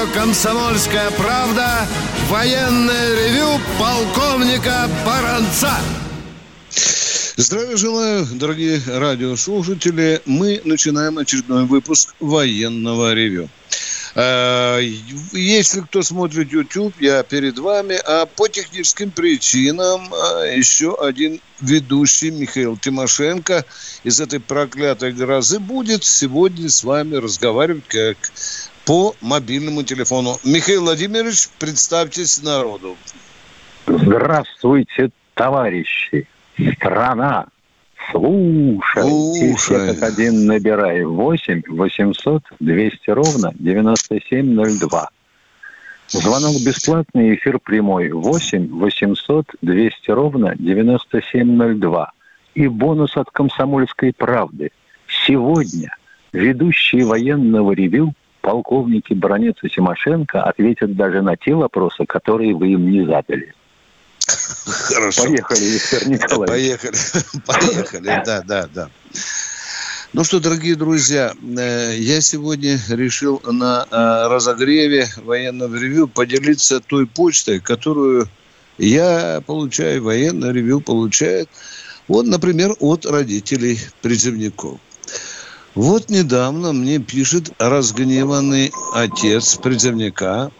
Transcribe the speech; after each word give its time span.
Радио 0.00 0.12
«Комсомольская 0.14 1.10
правда» 1.12 1.86
военное 2.28 3.14
ревю 3.16 3.60
полковника 3.78 4.88
Баранца. 5.04 5.72
Здравия 7.36 7.76
желаю, 7.76 8.26
дорогие 8.32 8.80
радиослушатели. 8.86 10.22
Мы 10.26 10.60
начинаем 10.64 11.18
очередной 11.18 11.64
выпуск 11.64 12.14
военного 12.20 13.14
ревю. 13.14 13.48
Э, 14.14 14.80
если 15.32 15.80
кто 15.80 16.02
смотрит 16.02 16.52
YouTube, 16.52 16.94
я 17.00 17.22
перед 17.22 17.58
вами, 17.58 17.98
а 18.04 18.26
по 18.26 18.48
техническим 18.48 19.10
причинам 19.10 20.12
э, 20.12 20.56
еще 20.56 20.96
один 21.00 21.40
ведущий 21.60 22.30
Михаил 22.30 22.76
Тимошенко 22.76 23.64
из 24.04 24.20
этой 24.20 24.40
проклятой 24.40 25.12
грозы 25.12 25.58
будет 25.58 26.04
сегодня 26.04 26.68
с 26.68 26.82
вами 26.82 27.16
разговаривать 27.16 27.86
как 27.86 28.16
по 28.90 29.14
мобильному 29.20 29.84
телефону. 29.84 30.36
Михаил 30.42 30.82
Владимирович, 30.82 31.48
представьтесь 31.60 32.42
народу. 32.42 32.96
Здравствуйте, 33.86 35.10
товарищи. 35.34 36.26
Страна. 36.74 37.46
Слушайте, 38.10 39.54
все 39.56 39.86
как 39.86 40.02
один 40.02 40.46
набирай. 40.46 41.04
8 41.04 41.62
800 41.68 42.42
200 42.58 43.10
ровно 43.10 43.52
9702. 43.60 45.08
Звонок 46.08 46.56
бесплатный, 46.66 47.36
эфир 47.36 47.60
прямой. 47.60 48.10
8 48.10 48.76
800 48.76 49.46
200 49.62 50.10
ровно 50.10 50.56
9702. 50.58 52.12
И 52.56 52.66
бонус 52.66 53.16
от 53.16 53.30
«Комсомольской 53.30 54.12
правды». 54.12 54.72
Сегодня 55.06 55.96
ведущие 56.32 57.04
военного 57.04 57.70
ревю 57.70 58.14
полковники 58.40 59.14
Бронец 59.14 59.56
и 59.62 59.68
Тимошенко 59.68 60.42
ответят 60.42 60.96
даже 60.96 61.22
на 61.22 61.36
те 61.36 61.54
вопросы, 61.54 62.04
которые 62.06 62.54
вы 62.54 62.68
им 62.72 62.90
не 62.90 63.06
задали. 63.06 63.54
Хорошо. 64.26 65.24
Поехали, 65.24 65.64
Виктор 65.64 66.06
Николаевич. 66.08 66.80
Поехали, 66.80 66.96
поехали, 67.46 68.22
да, 68.24 68.42
да, 68.42 68.68
да. 68.72 68.90
Ну 70.12 70.24
что, 70.24 70.40
дорогие 70.40 70.74
друзья, 70.74 71.32
э, 71.40 71.94
я 71.96 72.20
сегодня 72.20 72.80
решил 72.88 73.40
на 73.44 73.86
э, 73.88 74.28
разогреве 74.28 75.08
военного 75.18 75.76
ревю 75.76 76.08
поделиться 76.08 76.80
той 76.80 77.06
почтой, 77.06 77.60
которую 77.60 78.28
я 78.76 79.40
получаю, 79.46 80.02
военное 80.02 80.50
ревю 80.50 80.80
получает, 80.80 81.48
вот, 82.08 82.26
например, 82.26 82.74
от 82.80 83.06
родителей 83.06 83.78
призывников. 84.02 84.80
Вот 85.74 86.10
недавно 86.10 86.72
мне 86.72 86.98
пишет 86.98 87.52
разгневанный 87.58 88.72
отец 88.92 89.56
призывника, 89.56 90.50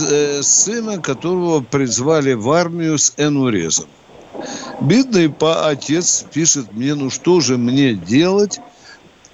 э, 0.00 0.42
сына 0.42 1.00
которого 1.00 1.60
призвали 1.60 2.34
в 2.34 2.50
армию 2.50 2.96
с 2.96 3.12
энурезом. 3.16 3.86
Бедный 4.80 5.28
по 5.28 5.68
отец 5.68 6.24
пишет 6.32 6.72
мне, 6.72 6.94
ну 6.94 7.10
что 7.10 7.40
же 7.40 7.58
мне 7.58 7.94
делать? 7.94 8.60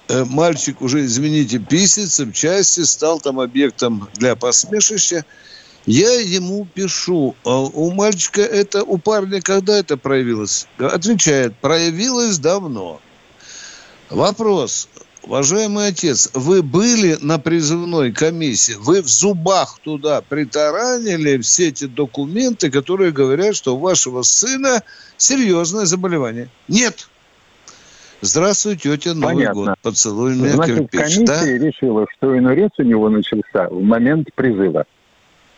Э, 0.09 0.25
мальчик 0.25 0.81
уже, 0.81 1.05
извините, 1.05 1.59
в 1.59 2.33
части, 2.33 2.81
стал 2.81 3.19
там 3.19 3.39
объектом 3.39 4.09
для 4.15 4.35
посмешища. 4.35 5.25
Я 5.85 6.19
ему 6.19 6.65
пишу, 6.73 7.35
а 7.45 7.59
у 7.61 7.91
мальчика 7.91 8.41
это, 8.41 8.83
у 8.83 8.97
парня 8.97 9.41
когда 9.41 9.77
это 9.77 9.95
проявилось? 9.95 10.67
Отвечает, 10.79 11.55
проявилось 11.59 12.39
давно. 12.39 12.99
Вопрос. 14.09 14.89
Уважаемый 15.23 15.87
отец, 15.87 16.29
вы 16.33 16.61
были 16.63 17.17
на 17.21 17.37
призывной 17.37 18.13
комиссии, 18.13 18.75
вы 18.79 19.01
в 19.01 19.07
зубах 19.07 19.77
туда 19.83 20.21
притаранили 20.21 21.37
все 21.41 21.67
эти 21.67 21.85
документы, 21.85 22.71
которые 22.71 23.11
говорят, 23.11 23.53
что 23.55 23.75
у 23.75 23.79
вашего 23.79 24.21
сына 24.21 24.83
серьезное 25.17 25.85
заболевание. 25.85 26.47
Нет. 26.69 27.09
Здравствуй, 28.21 28.77
тетя, 28.77 29.13
Новый 29.13 29.35
Понятно. 29.35 29.65
год. 29.65 29.75
Поцелуй 29.81 30.35
меня 30.35 30.53
Значит, 30.53 30.77
кирпич. 30.91 31.01
комиссия 31.01 31.25
Да? 31.25 31.45
решила, 31.45 32.05
что 32.17 32.37
инурез 32.37 32.71
у 32.77 32.83
него 32.83 33.09
начался 33.09 33.67
в 33.69 33.81
момент 33.83 34.29
призыва. 34.33 34.85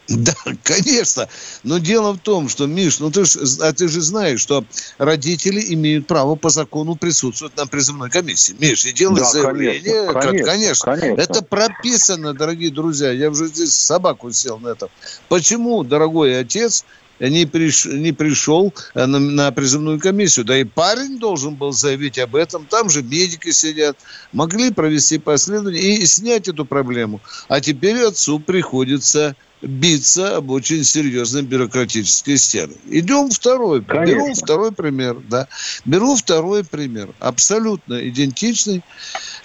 Да, 0.18 0.34
конечно. 0.64 1.30
Но 1.64 1.78
дело 1.78 2.14
в 2.14 2.20
том, 2.20 2.50
что, 2.50 2.66
Миш, 2.66 3.00
ну 3.00 3.12
ты 3.12 3.26
ж, 3.26 3.38
а 3.62 3.74
ты 3.74 3.88
же 3.88 4.02
знаешь, 4.02 4.40
что 4.42 4.66
родители 4.98 5.74
имеют 5.74 6.08
право 6.08 6.36
по 6.36 6.50
закону 6.50 6.96
присутствовать 6.96 7.56
на 7.56 7.68
призывной 7.68 8.10
комиссии. 8.10 8.54
Миш, 8.54 8.86
и 8.86 8.92
делать 8.92 9.20
Да, 9.22 9.30
заявление. 9.30 10.12
конечно, 10.14 10.14
как- 10.14 10.46
конечно, 10.46 10.96
конечно. 10.96 11.22
Это 11.22 11.42
прописано, 11.44 12.34
дорогие 12.34 12.72
друзья. 12.72 13.12
Я 13.12 13.30
уже 13.30 13.48
здесь 13.48 13.74
собаку 13.74 14.32
сел 14.32 14.60
на 14.60 14.70
этом. 14.70 14.90
Почему, 15.28 15.84
дорогой 15.84 16.40
отец, 16.40 16.86
не, 17.20 17.46
приш, 17.46 17.86
не 17.86 18.14
пришел 18.14 18.74
э, 18.96 19.06
на, 19.06 19.20
на 19.20 19.52
призывную 19.52 20.00
комиссию? 20.00 20.46
Да 20.46 20.58
и 20.58 20.64
парень 20.64 21.20
должен 21.20 21.56
был 21.58 21.72
заявить 21.72 22.18
об 22.18 22.36
этом. 22.36 22.66
Там 22.68 22.90
же 22.90 23.04
медики 23.04 23.52
сидят. 23.52 24.00
Могли 24.32 24.72
провести 24.72 25.18
последование 25.18 25.82
и 25.82 26.06
снять 26.06 26.48
эту 26.48 26.66
проблему. 26.66 27.22
А 27.48 27.60
теперь 27.62 28.02
отцу 28.04 28.40
приходится 28.40 29.36
биться 29.62 30.38
об 30.38 30.52
очень 30.52 30.84
серьезной 30.84 31.42
бюрократической 31.42 32.38
стены. 32.38 32.74
Идем 32.88 33.30
второй. 33.30 33.84
Конечно. 33.84 34.14
Беру 34.14 34.34
второй 34.34 34.72
пример. 34.72 35.18
Да. 35.30 35.48
Беру 35.86 36.16
второй 36.16 36.64
пример. 36.64 37.10
Абсолютно 37.20 38.08
идентичный. 38.08 38.84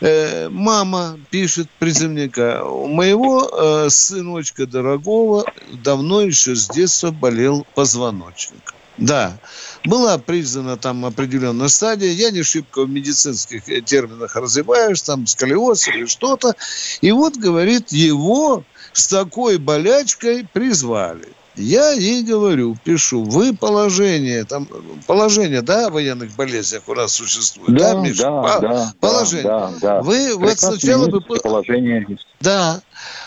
Э, 0.00 0.48
мама 0.48 1.18
пишет 1.30 1.68
призывника. 1.78 2.64
У 2.64 2.86
моего 2.86 3.48
э, 3.86 3.90
сыночка 3.90 4.66
дорогого 4.66 5.44
давно 5.82 6.20
еще 6.20 6.54
с 6.54 6.68
детства 6.68 7.10
болел 7.10 7.66
позвоночник. 7.74 8.74
Да, 8.96 9.36
была 9.84 10.18
признана 10.18 10.76
там 10.76 11.04
определенная 11.04 11.66
стадия. 11.66 12.12
Я 12.12 12.30
не 12.30 12.44
шибко 12.44 12.84
в 12.84 12.90
медицинских 12.90 13.68
э, 13.68 13.80
терминах 13.80 14.36
развиваюсь, 14.36 15.02
там 15.02 15.26
сколиоз 15.26 15.88
или 15.88 16.06
что-то. 16.06 16.54
И 17.00 17.10
вот, 17.10 17.36
говорит, 17.36 17.90
его 17.90 18.62
с 18.94 19.08
такой 19.08 19.58
болячкой 19.58 20.46
призвали. 20.50 21.28
Я 21.56 21.92
ей 21.92 22.24
говорю, 22.24 22.76
пишу, 22.82 23.22
вы 23.22 23.54
положение, 23.54 24.44
там 24.44 24.68
положение, 25.06 25.62
да, 25.62 25.86
о 25.86 25.90
военных 25.90 26.34
болезнях 26.34 26.82
у 26.88 26.94
нас 26.94 27.12
существует, 27.12 27.76
да, 27.78 27.92
Да, 27.94 28.00
Миша? 28.00 28.22
да, 28.22 28.42
По- 28.42 28.60
да, 28.60 28.92
положение. 29.00 29.44
да, 29.44 29.72
да. 29.80 30.02
Вы 30.02 30.30
вот 30.34 30.40
Прекрасно 30.40 30.70
сначала 30.72 31.06
есть, 31.06 31.28
бы... 31.28 31.36
положение 31.40 32.06
есть. 32.08 32.26
Да, 32.40 32.82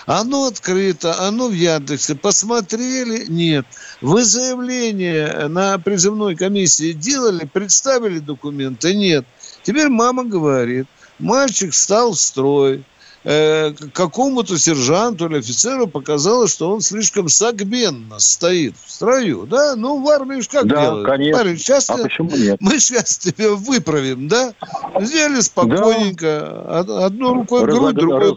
оно 0.06 0.48
открыто, 0.48 1.18
оно 1.26 1.48
в 1.48 1.54
Яндексе. 1.54 2.16
Посмотрели? 2.16 3.26
Нет. 3.30 3.66
Вы 4.02 4.26
заявление 4.26 5.48
на 5.48 5.78
призывной 5.80 6.36
комиссии 6.36 6.92
делали, 6.92 7.46
представили 7.46 8.20
документы? 8.20 8.94
Нет. 8.94 9.26
Теперь 9.64 9.88
мама 9.88 10.26
говорит, 10.26 10.88
мальчик 11.18 11.72
встал 11.72 12.12
в 12.12 12.20
строй, 12.20 12.84
э, 13.30 13.74
какому-то 13.94 14.58
сержанту 14.58 15.28
или 15.28 15.40
офицеру 15.40 15.88
показалось, 15.88 16.54
что 16.54 16.72
он 16.72 16.80
слишком 16.82 17.28
согбенно 17.28 18.20
стоит 18.20 18.76
в 18.86 18.90
строю, 18.90 19.46
да? 19.46 19.76
Ну, 19.76 20.02
в 20.02 20.08
армии 20.10 20.40
ж 20.40 20.48
как 20.48 20.66
Да, 20.68 20.82
делают? 20.82 21.08
конечно. 21.08 21.38
Парень, 21.44 21.58
сейчас 21.58 21.90
А 21.90 21.98
почему 21.98 22.31
нет? 22.31 22.57
мы 22.62 22.80
сейчас 22.80 23.18
тебя 23.18 23.51
выправим, 23.51 24.28
да? 24.30 24.54
Сделали 25.01 25.42
спокойненько, 25.42 26.66
од- 26.80 26.90
одной 26.90 27.34
рукой 27.34 27.63
грудь, 27.66 27.75
Разог- 27.75 27.94
другой 27.94 28.19
разогнули. 28.19 28.36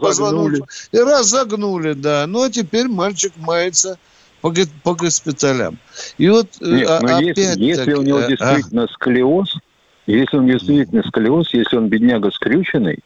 позвоночник. 0.59 0.65
И 0.91 0.97
разогнули, 0.99 1.93
да. 1.93 2.25
Ну, 2.27 2.43
а 2.43 2.49
теперь 2.49 2.87
мальчик 2.89 3.31
мается 3.37 3.97
по, 4.41 4.51
госпиталям. 4.95 5.77
И 6.17 6.27
вот 6.27 6.47
э, 6.61 6.65
Нет, 6.65 6.89
а- 6.89 6.99
но 7.01 7.19
если, 7.19 7.43
опять 7.43 7.57
если 7.57 7.93
у 7.93 8.01
него 8.01 8.19
э, 8.19 8.23
а, 8.25 8.27
действительно 8.27 8.87
сколиоз, 8.87 9.55
если 10.07 10.37
он 10.37 10.47
действительно 10.47 11.03
сколиоз, 11.07 11.53
если 11.53 11.77
он 11.77 11.87
бедняга 11.87 12.29
скрюченный, 12.31 12.99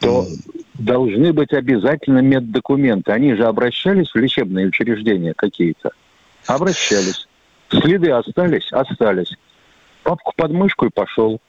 то 0.00 0.26
должны 0.74 1.32
быть 1.32 1.52
обязательно 1.52 2.18
меддокументы. 2.18 3.12
Они 3.12 3.34
же 3.34 3.44
обращались 3.44 4.10
в 4.12 4.16
лечебные 4.16 4.66
учреждения 4.66 5.34
какие-то? 5.34 5.90
Обращались. 6.46 7.26
Следы 7.70 8.10
остались? 8.10 8.72
Остались. 8.72 9.32
Папку 10.02 10.32
под 10.36 10.52
мышку 10.52 10.86
и 10.86 10.90
пошел. 10.90 11.40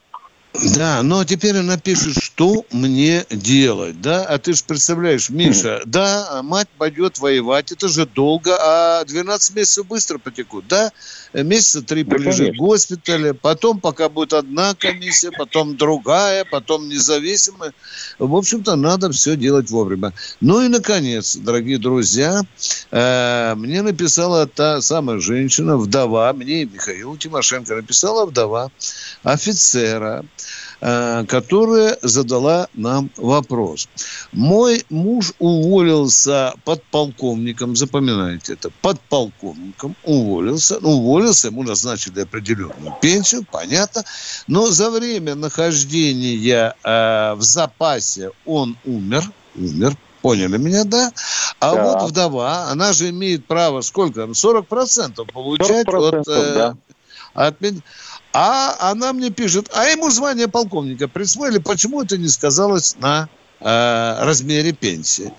Да, 0.75 1.03
но 1.03 1.23
теперь 1.23 1.57
она 1.57 1.77
пишет, 1.77 2.15
что 2.21 2.65
мне 2.71 3.25
делать, 3.29 4.01
да? 4.01 4.25
А 4.25 4.39
ты 4.39 4.53
же 4.53 4.63
представляешь, 4.65 5.29
Миша, 5.29 5.81
да, 5.85 6.41
мать 6.43 6.69
пойдет 6.77 7.19
воевать, 7.19 7.71
это 7.71 7.87
же 7.87 8.07
долго, 8.07 8.57
а 8.59 9.05
12 9.05 9.55
месяцев 9.55 9.85
быстро 9.87 10.17
потекут, 10.17 10.67
да? 10.67 10.91
Месяца 11.33 11.81
три 11.81 12.03
да, 12.03 12.15
полежит 12.15 12.37
конечно. 12.37 12.53
в 12.53 12.57
госпитале, 12.57 13.33
потом 13.33 13.79
пока 13.79 14.09
будет 14.09 14.33
одна 14.33 14.73
комиссия, 14.75 15.31
потом 15.31 15.77
другая, 15.77 16.45
потом 16.45 16.89
независимая. 16.89 17.73
В 18.19 18.35
общем-то, 18.35 18.75
надо 18.75 19.11
все 19.11 19.35
делать 19.35 19.69
вовремя. 19.69 20.13
Ну 20.41 20.61
и, 20.61 20.67
наконец, 20.67 21.35
дорогие 21.35 21.77
друзья, 21.77 22.41
э, 22.91 23.55
мне 23.55 23.81
написала 23.81 24.47
та 24.47 24.81
самая 24.81 25.19
женщина, 25.19 25.77
вдова, 25.77 26.33
мне 26.33 26.65
Михаил 26.65 27.17
Тимошенко 27.17 27.75
написала 27.75 28.25
вдова 28.25 28.71
офицера, 29.23 30.17
Э, 30.17 30.23
которая 30.79 31.97
задала 32.03 32.67
нам 32.73 33.09
вопрос. 33.17 33.89
Мой 34.31 34.85
муж 34.89 35.33
уволился 35.39 36.53
подполковником, 36.65 37.75
запоминайте 37.75 38.53
это, 38.53 38.69
подполковником 38.81 39.95
уволился, 40.03 40.77
ну, 40.81 40.89
уволился, 40.89 41.47
ему 41.47 41.63
назначили 41.63 42.21
определенную 42.21 42.95
пенсию, 43.01 43.45
понятно, 43.51 44.03
но 44.47 44.67
за 44.67 44.91
время 44.91 45.33
нахождения 45.35 46.75
э, 46.83 47.33
в 47.33 47.41
запасе 47.41 48.31
он 48.45 48.77
умер, 48.85 49.23
умер, 49.55 49.97
Поняли 50.21 50.57
меня, 50.57 50.83
да? 50.83 51.11
А 51.59 51.75
да. 51.75 51.83
вот 51.83 52.09
вдова, 52.09 52.69
она 52.69 52.91
же 52.91 53.09
имеет 53.09 53.45
право 53.45 53.81
сколько? 53.81 54.21
40% 54.23 55.31
получать 55.31 55.87
40%, 55.87 56.19
от... 56.19 56.27
Э, 56.27 56.53
да. 56.53 56.77
от 57.33 57.61
а 58.39 58.91
она 58.91 59.13
мне 59.13 59.31
пишет, 59.31 59.67
а 59.73 59.85
ему 59.85 60.11
звание 60.11 60.47
полковника 60.47 61.07
присвоили, 61.07 61.57
почему 61.57 62.03
это 62.03 62.19
не 62.19 62.27
сказалось 62.27 62.95
на 62.99 63.29
э, 63.59 64.23
размере 64.23 64.73
пенсии? 64.73 65.33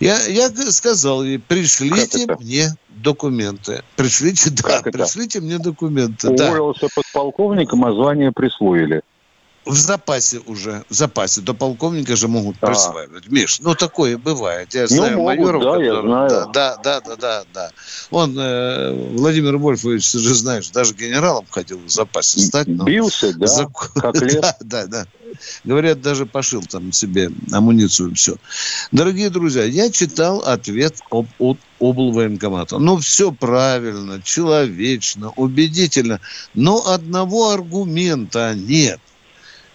Я, 0.00 0.20
я 0.26 0.50
сказал 0.72 1.22
ей, 1.22 1.38
пришлите 1.38 2.26
мне 2.40 2.74
документы. 2.88 3.84
Пришлите, 3.94 4.50
да, 4.50 4.82
пришлите 4.82 5.40
мне 5.40 5.58
документы. 5.58 6.30
Уволился 6.30 6.86
да. 6.86 6.88
подполковником, 6.96 7.84
а 7.84 7.92
звание 7.92 8.32
присвоили. 8.32 9.02
В 9.66 9.74
запасе 9.74 10.38
уже, 10.46 10.84
в 10.88 10.94
запасе. 10.94 11.40
До 11.40 11.52
полковника 11.52 12.14
же 12.14 12.28
могут 12.28 12.56
а. 12.60 12.68
присваивать. 12.68 13.28
Миш, 13.28 13.58
ну 13.58 13.74
такое 13.74 14.16
бывает. 14.16 14.72
Я 14.72 14.82
ну, 14.82 14.86
знаю 14.86 15.16
могут, 15.16 15.38
майоров, 15.38 15.62
да, 15.62 15.70
которые... 15.72 15.94
я 15.94 16.00
знаю. 16.02 16.28
Да, 16.52 16.76
да, 16.76 17.00
да, 17.00 17.16
да, 17.16 17.44
да. 17.52 17.70
Он, 18.10 18.38
э, 18.38 18.92
Владимир 19.16 19.56
Вольфович, 19.56 20.08
ты 20.12 20.18
же 20.20 20.34
знаешь, 20.34 20.70
даже 20.70 20.94
генералом 20.94 21.46
хотел 21.50 21.78
в 21.78 21.90
запасе 21.90 22.38
стать. 22.40 22.68
Но... 22.68 22.84
Бился, 22.84 23.36
да, 23.36 23.46
Зак... 23.48 23.92
как 23.94 24.14
лет. 24.22 24.40
да, 24.60 24.86
да, 24.86 24.86
да. 24.86 25.06
Говорят, 25.64 26.00
даже 26.00 26.26
пошил 26.26 26.62
там 26.62 26.92
себе 26.92 27.30
амуницию, 27.50 28.14
все. 28.14 28.36
Дорогие 28.92 29.30
друзья, 29.30 29.64
я 29.64 29.90
читал 29.90 30.40
ответ 30.40 31.00
об, 31.10 31.26
от 31.40 31.58
облвоенкомата. 31.80 32.78
Ну, 32.78 32.98
все 32.98 33.32
правильно, 33.32 34.22
человечно, 34.22 35.32
убедительно. 35.34 36.20
Но 36.54 36.86
одного 36.86 37.50
аргумента 37.50 38.54
нет 38.54 39.00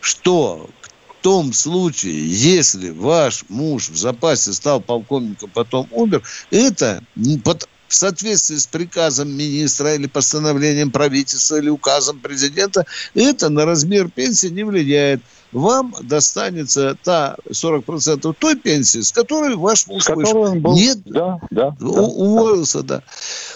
что 0.01 0.69
в 1.07 1.23
том 1.23 1.53
случае, 1.53 2.27
если 2.27 2.89
ваш 2.89 3.45
муж 3.47 3.89
в 3.89 3.95
запасе 3.95 4.53
стал 4.53 4.81
полковником, 4.81 5.51
потом 5.53 5.87
умер, 5.91 6.23
это 6.49 7.03
под, 7.43 7.69
в 7.91 7.95
соответствии 7.95 8.55
с 8.55 8.67
приказом 8.67 9.29
министра 9.29 9.95
или 9.95 10.07
постановлением 10.07 10.91
правительства 10.91 11.57
или 11.57 11.67
указом 11.67 12.19
президента, 12.19 12.85
это 13.13 13.49
на 13.49 13.65
размер 13.65 14.09
пенсии 14.09 14.47
не 14.47 14.63
влияет. 14.63 15.21
Вам 15.51 15.93
достанется 16.01 16.97
та 17.03 17.35
40% 17.49 18.33
той 18.39 18.55
пенсии, 18.55 19.01
с 19.01 19.11
которой 19.11 19.55
ваш 19.57 19.87
муж 19.87 20.07
вышел. 20.07 20.55
Был... 20.55 20.73
Нет, 20.73 20.99
да, 21.03 21.39
да, 21.51 21.75
уволился, 21.81 22.81
да. 22.81 23.03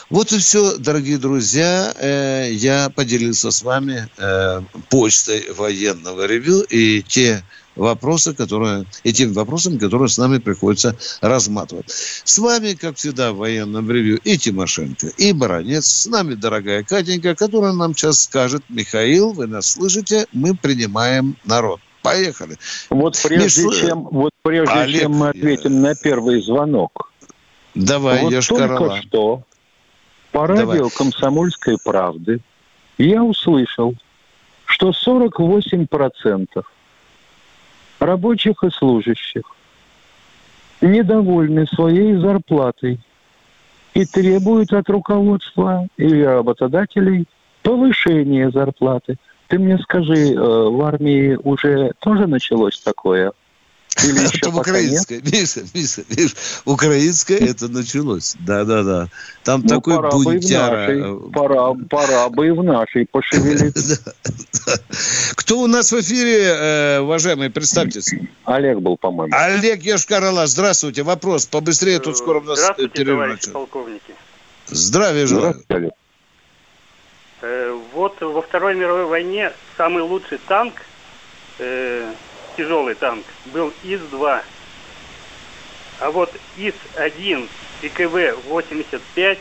Вот 0.10 0.34
и 0.34 0.40
все, 0.40 0.76
дорогие 0.76 1.18
друзья. 1.18 1.94
Э, 1.98 2.50
я 2.52 2.90
поделился 2.90 3.52
с 3.52 3.64
вами 3.64 4.10
э, 4.18 4.62
почтой 4.90 5.50
военного 5.54 6.26
ревю 6.26 6.60
и 6.64 7.02
те 7.04 7.42
вопросы, 7.76 8.34
которые, 8.34 8.86
и 9.04 9.14
тем 9.14 9.34
вопросам, 9.34 9.78
которые 9.78 10.10
с 10.10 10.18
нами 10.18 10.38
приходится 10.38 10.96
разматывать. 11.22 11.90
С 11.90 12.38
вами, 12.38 12.74
как 12.74 12.98
всегда, 12.98 13.34
в 13.34 13.38
военном 13.38 13.90
ревью 13.90 14.20
и 14.24 14.38
Тимошенко, 14.38 15.08
и 15.18 15.34
Баранец. 15.34 15.86
С 15.86 16.06
нами 16.08 16.34
дорогая 16.36 16.84
Катенька, 16.84 17.36
которая 17.36 17.74
нам 17.74 17.96
сейчас 17.96 18.22
скажет, 18.22 18.64
Михаил, 18.70 19.32
вы 19.32 19.48
нас 19.48 19.68
слышите, 19.72 20.26
мы 20.32 20.56
принимаем 20.56 21.36
народ. 21.46 21.80
Поехали. 22.02 22.58
Вот 22.92 23.20
прежде, 23.24 23.66
Миш... 23.66 23.80
чем, 23.80 24.04
вот 24.12 24.32
прежде 24.44 24.74
Олег... 24.74 25.02
чем 25.02 25.12
мы 25.14 25.30
ответим 25.30 25.82
на 25.82 25.96
первый 25.96 26.42
звонок. 26.42 27.12
Давай, 27.74 28.22
вот 28.22 28.48
только 28.48 29.02
что 29.02 29.44
по 30.32 30.48
радио 30.48 30.66
Давай. 30.66 30.90
«Комсомольской 30.92 31.78
правды» 31.84 32.42
я 32.98 33.24
услышал, 33.24 33.96
что 34.66 34.92
48% 34.92 36.64
рабочих 38.00 38.64
и 38.64 38.70
служащих 38.70 39.44
недовольны 40.82 41.66
своей 41.68 42.16
зарплатой 42.16 43.00
и 43.94 44.06
требуют 44.06 44.74
от 44.74 44.90
руководства 44.90 45.88
или 45.98 46.22
работодателей 46.22 47.26
повышения 47.64 48.52
зарплаты. 48.52 49.16
Ты 49.48 49.60
мне 49.60 49.78
скажи, 49.80 50.34
э, 50.34 50.38
в 50.38 50.82
армии 50.82 51.38
уже 51.44 51.94
тоже 52.00 52.28
началось 52.28 52.80
такое? 52.80 53.32
Или 54.04 54.20
еще 54.26 54.38
это 54.38 54.50
украинское. 54.50 55.22
Миша, 55.22 55.62
Миша, 55.74 56.04
Миша, 56.10 56.36
украинское 56.66 57.38
это 57.38 57.68
началось. 57.70 58.36
Да-да-да. 58.40 59.08
Там 59.44 59.62
ну, 59.62 59.70
такой 59.70 59.96
пора 59.96 60.12
бунтяра. 60.12 60.88
Бы 60.88 60.96
нашей, 60.96 61.32
пора, 61.32 61.74
пора 61.90 62.30
бы 62.30 62.48
и 62.48 62.52
в 62.52 62.64
нашей 62.64 63.06
пошевелиться. 63.06 64.14
Кто 65.36 65.60
у 65.60 65.68
нас 65.68 65.92
в 65.92 66.00
эфире, 66.02 66.44
э, 66.44 67.00
уважаемый, 67.00 67.50
представьтесь. 67.50 68.14
Олег 68.44 68.80
был, 68.80 68.98
по-моему. 68.98 69.34
Олег 69.36 69.82
Ешкарала, 69.84 70.46
здравствуйте. 70.48 71.04
Вопрос 71.04 71.46
побыстрее, 71.46 72.00
тут 72.00 72.18
скоро 72.18 72.40
у 72.40 72.44
нас 72.44 72.60
Здравствуйте, 72.60 73.06
товарищи 73.06 73.52
полковники. 73.52 74.14
Здравия 74.68 75.26
желаю. 75.26 75.54
Здравствуйте, 75.54 75.96
э, 77.42 77.80
Вот 77.94 78.20
во 78.20 78.42
Второй 78.42 78.76
мировой 78.76 79.06
войне 79.06 79.54
самый 79.78 80.04
лучший 80.04 80.40
танк 80.48 80.74
э, 81.60 82.12
тяжелый 82.56 82.96
танк, 82.96 83.26
был 83.54 83.74
ИС-2. 83.84 84.42
А 86.02 86.12
вот 86.12 86.32
ИС-1 86.58 87.48
и 87.82 87.90
КВ-85, 87.90 89.38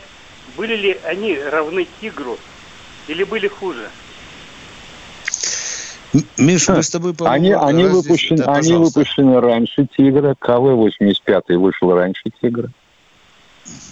были 0.57 0.75
ли 0.75 0.99
они 1.03 1.37
равны 1.37 1.87
Тигру 1.99 2.37
или 3.07 3.23
были 3.23 3.47
хуже? 3.47 3.89
Миша, 6.37 6.75
мы 6.75 6.83
с 6.83 6.89
тобой, 6.89 7.13
по 7.13 7.29
Они, 7.29 7.51
они, 7.51 7.83
выпущены, 7.83 8.43
да, 8.43 8.53
они 8.53 8.73
выпущены 8.73 9.41
раньше 9.41 9.87
Тигра. 9.97 10.35
КВ-85 10.39 11.57
вышел 11.57 11.93
раньше 11.93 12.23
Тигра. 12.41 12.69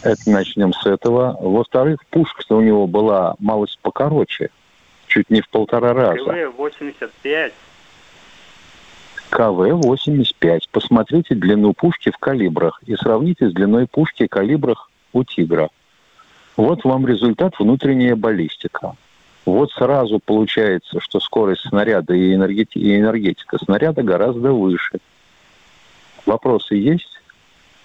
Это 0.04 0.30
начнем 0.30 0.74
с 0.74 0.86
этого. 0.86 1.36
Во-вторых, 1.42 2.00
пушка-то 2.10 2.58
у 2.58 2.62
него 2.62 2.88
была 2.88 3.36
малость 3.40 3.78
покороче. 3.82 4.52
Чуть 5.08 5.30
не 5.30 5.42
в 5.42 5.50
полтора 5.50 5.94
раза. 5.94 6.24
КВ-85 6.24 7.52
КВ-85. 9.34 10.62
Посмотрите 10.72 11.34
длину 11.34 11.74
пушки 11.74 12.12
в 12.12 12.18
калибрах 12.18 12.80
и 12.86 12.96
сравните 12.96 13.50
с 13.50 13.54
длиной 13.54 13.88
пушки 13.88 14.26
в 14.28 14.30
калибрах 14.30 14.90
у 15.12 15.24
«Тигра». 15.24 15.70
Вот 16.56 16.84
вам 16.84 17.08
результат 17.08 17.56
внутренняя 17.58 18.16
баллистика. 18.16 18.96
Вот 19.46 19.72
сразу 19.72 20.20
получается, 20.20 21.00
что 21.00 21.20
скорость 21.20 21.68
снаряда 21.68 22.14
и, 22.14 22.36
энергети- 22.36 22.78
и 22.78 23.00
энергетика 23.00 23.58
снаряда 23.58 24.04
гораздо 24.04 24.54
выше. 24.54 25.00
Вопросы 26.28 26.76
есть? 26.76 27.10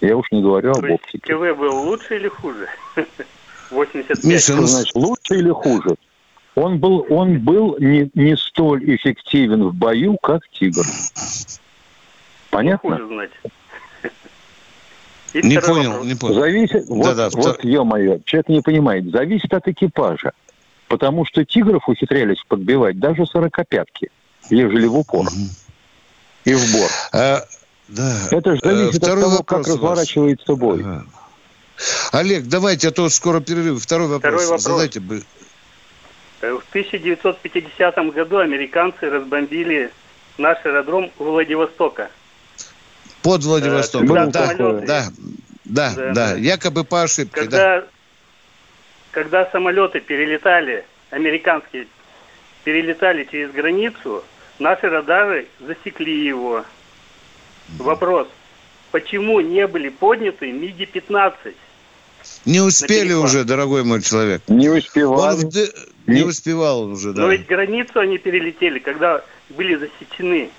Я 0.00 0.16
уж 0.16 0.30
не 0.30 0.42
говорю 0.42 0.74
То 0.74 0.80
об 0.80 0.90
оптике. 0.90 1.18
КВ 1.18 1.54
был 1.54 1.74
лучше 1.84 2.16
или 2.16 2.28
хуже? 2.28 2.68
85. 3.70 4.24
Миша, 4.24 4.54
ну, 4.54 4.66
значит, 4.66 4.94
лучше 4.94 5.34
или 5.34 5.50
хуже? 5.50 5.96
Он 6.58 6.78
был, 6.78 7.06
он 7.08 7.38
был 7.38 7.76
не, 7.78 8.10
не 8.14 8.36
столь 8.36 8.84
эффективен 8.94 9.68
в 9.68 9.74
бою, 9.74 10.16
как 10.22 10.48
«Тигр». 10.48 10.84
Понятно? 12.50 12.98
Не 15.34 15.60
понял, 15.60 15.90
вопрос. 15.90 16.06
не 16.06 16.14
понял. 16.14 16.34
Зависит, 16.34 16.88
вот, 16.88 17.04
да, 17.04 17.14
да, 17.14 17.28
вот 17.32 17.62
ё-моё, 17.62 18.20
человек 18.24 18.48
не 18.48 18.60
понимает, 18.62 19.10
зависит 19.10 19.52
от 19.52 19.68
экипажа. 19.68 20.32
Потому 20.88 21.26
что 21.26 21.44
«Тигров» 21.44 21.86
ухитрялись 21.88 22.42
подбивать 22.48 22.98
даже 22.98 23.26
сорокопятки, 23.26 24.10
ежели 24.48 24.86
в 24.86 24.96
упор 24.96 25.26
угу. 25.26 25.36
и 26.44 26.54
в 26.54 26.72
бор. 26.72 26.90
А, 27.12 27.44
да. 27.88 28.16
Это 28.30 28.54
же 28.54 28.60
зависит 28.64 29.04
а, 29.04 29.12
от 29.12 29.20
того, 29.20 29.42
как 29.42 29.66
разворачивается 29.66 30.54
бой. 30.54 30.80
Ага. 30.80 31.04
Олег, 32.12 32.46
давайте, 32.46 32.88
а 32.88 32.90
то 32.90 33.08
скоро 33.08 33.40
перерыв. 33.40 33.82
Второй 33.82 34.08
вопрос. 34.08 34.32
Второй 34.32 34.46
вопрос. 34.46 34.62
Задайте 34.62 35.00
бы. 35.00 35.22
Э, 36.40 36.52
в 36.52 36.68
1950 36.70 37.96
году 38.12 38.38
американцы 38.38 39.10
разбомбили 39.10 39.90
наш 40.36 40.58
аэродром 40.64 41.10
Владивостока. 41.18 42.10
Под 43.22 43.42
Владивостоком, 43.42 44.30
да, 44.30 44.54
да, 44.54 44.54
да, 44.54 45.08
да, 45.64 45.94
да, 45.94 46.12
да, 46.12 46.34
якобы 46.34 46.84
по 46.84 47.02
ошибке, 47.02 47.40
когда, 47.40 47.80
да. 47.80 47.86
Когда 49.10 49.50
самолеты 49.50 50.00
перелетали, 50.00 50.84
американские, 51.10 51.88
перелетали 52.62 53.26
через 53.28 53.50
границу, 53.50 54.22
наши 54.60 54.88
радары 54.88 55.48
засекли 55.58 56.26
его. 56.26 56.64
Вопрос, 57.78 58.28
почему 58.92 59.40
не 59.40 59.66
были 59.66 59.88
подняты 59.88 60.52
МиГи-15? 60.52 61.54
Не 62.44 62.60
успели 62.60 63.12
уже, 63.12 63.44
дорогой 63.44 63.82
мой 63.82 64.02
человек. 64.02 64.42
Не 64.46 64.68
успевал. 64.68 65.36
Он 65.36 65.50
не 66.08 66.22
успевал 66.22 66.82
уже, 66.82 67.12
да. 67.12 67.22
Но 67.22 67.28
ведь 67.28 67.46
границу 67.46 68.00
они 68.00 68.18
перелетели, 68.18 68.78
когда 68.78 69.22
были 69.50 69.76
засечены. 69.76 70.50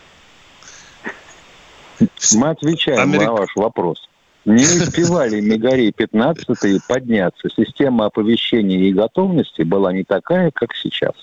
Мы 2.35 2.49
отвечаем 2.49 2.99
Америк... 2.99 3.27
на 3.27 3.33
ваш 3.33 3.55
вопрос. 3.55 4.07
Не 4.45 4.63
успевали 4.63 5.41
Мегарей-15 5.41 6.79
подняться. 6.87 7.49
Система 7.49 8.05
оповещения 8.05 8.79
и 8.79 8.93
готовности 8.93 9.63
была 9.63 9.91
не 9.91 10.03
такая, 10.03 10.51
как 10.51 10.73
сейчас. 10.75 11.13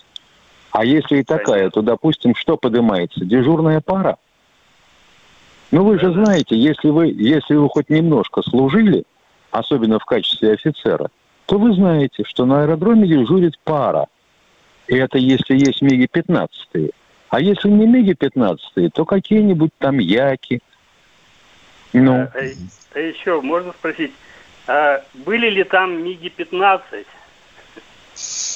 А 0.71 0.85
если 0.85 1.19
и 1.19 1.25
такая, 1.25 1.71
то, 1.71 1.81
допустим, 1.81 2.35
что 2.35 2.57
поднимается? 2.57 3.25
Дежурная 3.25 3.81
пара. 3.81 4.19
Ну, 5.71 5.85
вы 5.85 5.99
же 5.99 6.13
знаете, 6.13 6.57
если 6.57 6.91
вы, 6.91 7.07
если 7.09 7.55
вы 7.55 7.69
хоть 7.69 7.89
немножко 7.89 8.43
служили, 8.43 9.05
особенно 9.51 9.99
в 9.99 10.05
качестве 10.05 10.53
офицера, 10.53 11.11
то 11.47 11.59
вы 11.59 11.75
знаете, 11.75 12.25
что 12.25 12.45
на 12.45 12.63
аэродроме 12.63 13.09
дежурит 13.09 13.59
пара. 13.65 14.07
И 14.89 14.97
это 14.97 15.19
если 15.19 15.55
есть 15.55 15.83
МиГи-15. 15.83 16.91
А 17.29 17.41
если 17.41 17.69
не 17.69 17.87
МиГи-15, 17.87 18.91
то 18.95 19.05
какие-нибудь 19.05 19.73
там 19.79 19.99
Яки. 19.99 20.61
Ну. 21.93 22.13
А, 22.13 22.33
а, 22.35 22.41
а 22.95 22.99
еще 22.99 23.41
можно 23.41 23.73
спросить, 23.73 24.13
а 24.67 25.03
были 25.15 25.49
ли 25.51 25.65
там 25.65 26.05
МиГи-15? 26.05 27.07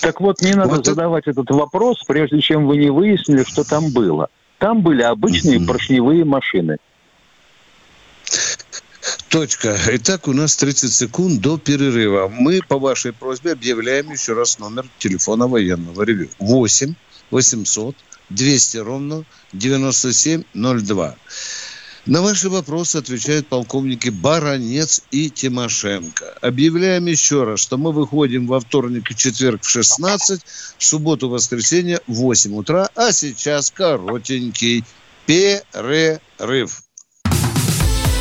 Так 0.03 0.21
вот, 0.21 0.41
не 0.41 0.55
надо 0.55 0.77
вот 0.77 0.87
задавать 0.87 1.25
это... 1.27 1.43
этот 1.43 1.51
вопрос, 1.51 2.03
прежде 2.07 2.41
чем 2.41 2.67
вы 2.67 2.79
не 2.79 2.91
выяснили, 2.91 3.45
что 3.45 3.69
там 3.69 3.93
было. 3.93 4.29
Там 4.59 4.83
были 4.83 5.03
обычные 5.03 5.61
поршневые 5.67 6.25
машины. 6.25 6.79
Точка. 9.31 9.79
Итак, 9.93 10.27
у 10.27 10.33
нас 10.33 10.57
30 10.57 10.93
секунд 10.93 11.41
до 11.41 11.57
перерыва. 11.57 12.27
Мы 12.27 12.61
по 12.67 12.81
вашей 12.81 13.13
просьбе 13.13 13.53
объявляем 13.53 14.11
еще 14.11 14.33
раз 14.33 14.59
номер 14.59 14.89
телефона 14.99 15.47
военного 15.47 16.03
ревю. 16.03 16.29
8 16.41 16.95
800 17.31 17.95
200 18.31 18.77
ровно 18.79 19.25
9702. 19.53 21.17
На 22.07 22.23
ваши 22.23 22.49
вопросы 22.49 22.97
отвечают 22.97 23.47
полковники 23.47 24.09
Баранец 24.09 25.05
и 25.13 25.31
Тимошенко. 25.31 26.25
Объявляем 26.41 27.07
еще 27.07 27.45
раз, 27.45 27.61
что 27.61 27.79
мы 27.79 27.93
выходим 27.93 28.49
во 28.49 28.59
вторник 28.59 29.13
и 29.13 29.17
четверг 29.17 29.63
в 29.63 29.71
16, 29.71 30.41
в 30.77 30.85
субботу 30.85 31.29
и 31.29 31.31
воскресенье 31.31 32.01
в 32.09 32.15
8 32.15 32.53
утра, 32.57 32.91
а 32.97 33.13
сейчас 33.13 33.71
коротенький 33.71 34.85
перерыв. 35.27 36.83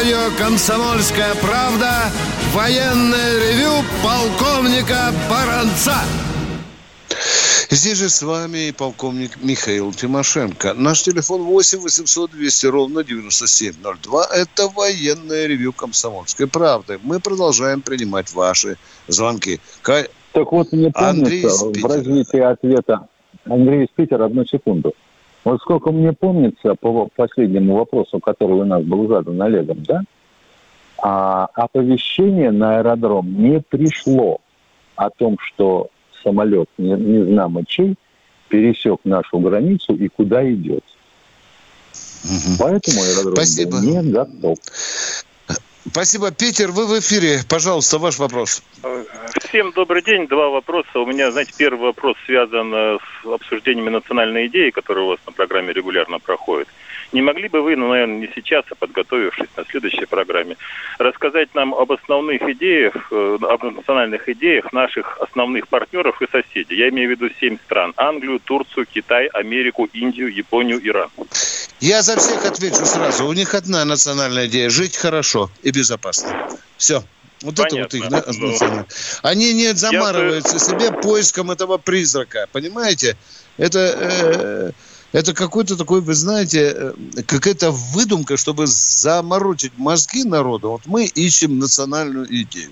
Радио 0.00 0.34
«Комсомольская 0.38 1.34
правда» 1.42 1.90
военное 2.54 3.38
ревю 3.38 3.84
полковника 4.02 5.12
Баранца. 5.28 5.96
Здесь 7.68 7.98
же 7.98 8.08
с 8.08 8.22
вами 8.22 8.70
полковник 8.70 9.32
Михаил 9.42 9.92
Тимошенко. 9.92 10.72
Наш 10.72 11.02
телефон 11.02 11.42
8 11.42 11.80
800 11.80 12.30
200 12.30 12.66
ровно 12.66 13.04
9702. 13.04 14.26
Это 14.34 14.68
военное 14.68 15.46
ревю 15.46 15.74
комсомольской 15.74 16.46
правды. 16.46 16.98
Мы 17.02 17.20
продолжаем 17.20 17.82
принимать 17.82 18.32
ваши 18.32 18.78
звонки. 19.06 19.60
Так 19.82 20.52
вот, 20.52 20.72
мне 20.72 20.90
помнится 20.90 21.66
в 21.66 21.84
развитии 21.84 22.40
ответа 22.40 23.06
Андрей 23.44 23.84
из 23.84 23.88
Питера, 23.94 24.24
одну 24.24 24.46
секунду. 24.46 24.94
Вот 25.44 25.60
сколько 25.60 25.90
мне 25.90 26.12
помнится 26.12 26.74
по 26.74 27.08
последнему 27.16 27.76
вопросу, 27.76 28.18
который 28.18 28.60
у 28.60 28.64
нас 28.64 28.82
был 28.82 29.08
задан 29.08 29.40
Олегом, 29.40 29.82
да, 29.84 30.02
а 31.02 31.48
оповещение 31.54 32.50
на 32.50 32.78
аэродром 32.78 33.42
не 33.42 33.60
пришло 33.60 34.38
о 34.96 35.08
том, 35.08 35.38
что 35.40 35.88
самолет 36.22 36.68
не, 36.76 36.92
не 36.92 37.24
знамо 37.24 37.64
чей 37.64 37.94
пересек 38.48 39.00
нашу 39.04 39.38
границу 39.38 39.94
и 39.94 40.08
куда 40.08 40.48
идет. 40.52 40.84
Угу. 42.24 42.56
Поэтому 42.58 43.02
аэродром 43.02 43.36
Спасибо. 43.36 43.78
не 43.78 44.02
готов. 44.02 44.58
Спасибо, 45.88 46.30
Питер. 46.30 46.72
Вы 46.72 46.86
в 46.86 46.98
эфире. 47.00 47.40
Пожалуйста, 47.48 47.98
ваш 47.98 48.18
вопрос. 48.18 48.62
Всем 49.48 49.72
добрый 49.72 50.02
день. 50.02 50.26
Два 50.26 50.50
вопроса. 50.50 50.98
У 50.98 51.06
меня, 51.06 51.30
знаете, 51.30 51.52
первый 51.56 51.80
вопрос 51.80 52.16
связан 52.26 52.72
э, 52.74 52.98
с 52.98 53.26
обсуждениями 53.26 53.88
национальной 53.88 54.46
идеи, 54.46 54.70
которые 54.70 55.06
у 55.06 55.08
вас 55.08 55.18
на 55.26 55.32
программе 55.32 55.72
регулярно 55.72 56.18
проходят. 56.18 56.68
Не 57.12 57.22
могли 57.22 57.48
бы 57.48 57.62
вы, 57.62 57.76
ну, 57.76 57.88
наверное, 57.88 58.18
не 58.18 58.30
сейчас, 58.34 58.64
а 58.70 58.74
подготовившись 58.74 59.48
на 59.56 59.64
следующей 59.64 60.06
программе, 60.06 60.56
рассказать 60.98 61.52
нам 61.54 61.74
об 61.74 61.90
основных 61.90 62.42
идеях, 62.42 62.94
э, 63.10 63.38
об 63.40 63.64
национальных 63.64 64.28
идеях 64.28 64.72
наших 64.72 65.18
основных 65.18 65.66
партнеров 65.68 66.20
и 66.20 66.30
соседей? 66.30 66.76
Я 66.76 66.90
имею 66.90 67.08
в 67.08 67.10
виду 67.12 67.30
семь 67.40 67.56
стран. 67.64 67.94
Англию, 67.96 68.38
Турцию, 68.38 68.86
Китай, 68.86 69.26
Америку, 69.28 69.88
Индию, 69.92 70.32
Японию, 70.32 70.78
Иран. 70.86 71.08
Я 71.80 72.02
за 72.02 72.16
всех 72.16 72.44
отвечу 72.44 72.84
сразу. 72.84 73.26
У 73.26 73.32
них 73.32 73.54
одна 73.54 73.84
национальная 73.84 74.46
идея– 74.46 74.68
жить 74.70 74.96
хорошо 74.96 75.50
и 75.62 75.70
безопасно. 75.70 76.48
Все. 76.76 77.02
Вот 77.42 77.56
Понятно. 77.56 77.96
это 77.96 78.16
вот 78.18 78.28
их 78.28 78.38
ну, 78.38 78.86
Они 79.22 79.54
не 79.54 79.74
замарываются 79.74 80.54
Я... 80.54 80.58
себе 80.58 80.92
поиском 80.92 81.50
этого 81.50 81.78
призрака. 81.78 82.46
Понимаете? 82.52 83.16
Это... 83.56 83.78
Э, 83.78 84.72
это 85.12 85.34
какой-то 85.34 85.76
такой, 85.76 86.02
вы 86.02 86.14
знаете, 86.14 86.72
э, 86.72 86.92
какая-то 87.26 87.72
выдумка, 87.72 88.36
чтобы 88.36 88.66
заморочить 88.68 89.72
мозги 89.76 90.22
народу. 90.22 90.70
Вот 90.70 90.82
мы 90.86 91.06
ищем 91.06 91.58
национальную 91.58 92.26
идею. 92.42 92.70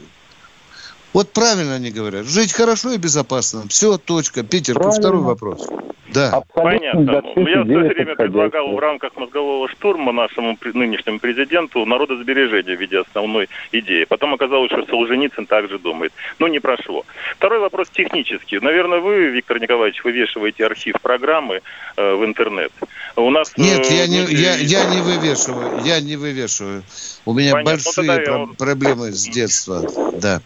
Вот 1.13 1.33
правильно 1.33 1.75
они 1.77 1.91
говорят. 1.91 2.27
Жить 2.27 2.53
хорошо 2.53 2.93
и 2.93 2.99
безопасно. 2.99 3.67
Все, 3.69 3.97
точка. 3.99 4.43
Питер, 4.43 4.75
правильно. 4.75 5.01
второй 5.01 5.23
вопрос. 5.23 5.67
Да. 6.13 6.43
Понятно. 6.55 7.11
Я 7.11 7.21
в 7.21 7.33
свое 7.33 7.63
время 7.63 8.17
предлагал 8.17 8.73
в 8.75 8.79
рамках 8.79 9.17
мозгового 9.17 9.69
штурма 9.69 10.13
нашему 10.13 10.59
нынешнему 10.75 11.19
президенту 11.19 11.85
народосбережение 11.85 12.77
в 12.77 12.81
виде 12.81 12.99
основной 12.99 13.49
идеи. 13.73 14.05
Потом 14.05 14.35
оказалось, 14.35 14.71
что 14.71 14.87
Солженицын 14.87 15.47
также 15.47 15.79
думает. 15.79 16.13
Но 16.39 16.49
не 16.49 16.61
прошло. 16.61 17.05
Второй 17.37 17.59
вопрос 17.59 17.89
технический. 17.91 18.59
Наверное, 18.59 19.01
вы, 19.01 19.29
Виктор 19.29 19.61
Николаевич, 19.61 20.03
вывешиваете 20.03 20.67
архив 20.67 20.97
программы 21.03 21.61
э, 21.97 22.15
в 22.15 22.25
интернет. 22.25 22.73
У 23.17 23.31
нас... 23.31 23.53
Нет, 23.57 23.91
э, 23.91 23.95
я, 23.95 24.07
не, 24.07 24.25
я, 24.33 24.57
я 24.57 24.85
не 24.87 25.01
вывешиваю. 25.03 25.81
Я 25.85 26.01
не 26.01 26.17
вывешиваю. 26.17 26.83
У 27.27 27.35
меня 27.35 27.53
Понятно. 27.53 27.79
Ну, 27.97 28.07
большие 28.07 28.39
ну, 28.39 28.47
про- 28.47 28.57
проблемы 28.57 29.13
с 29.13 29.27
детства. 29.29 29.83
Да. 30.15 30.41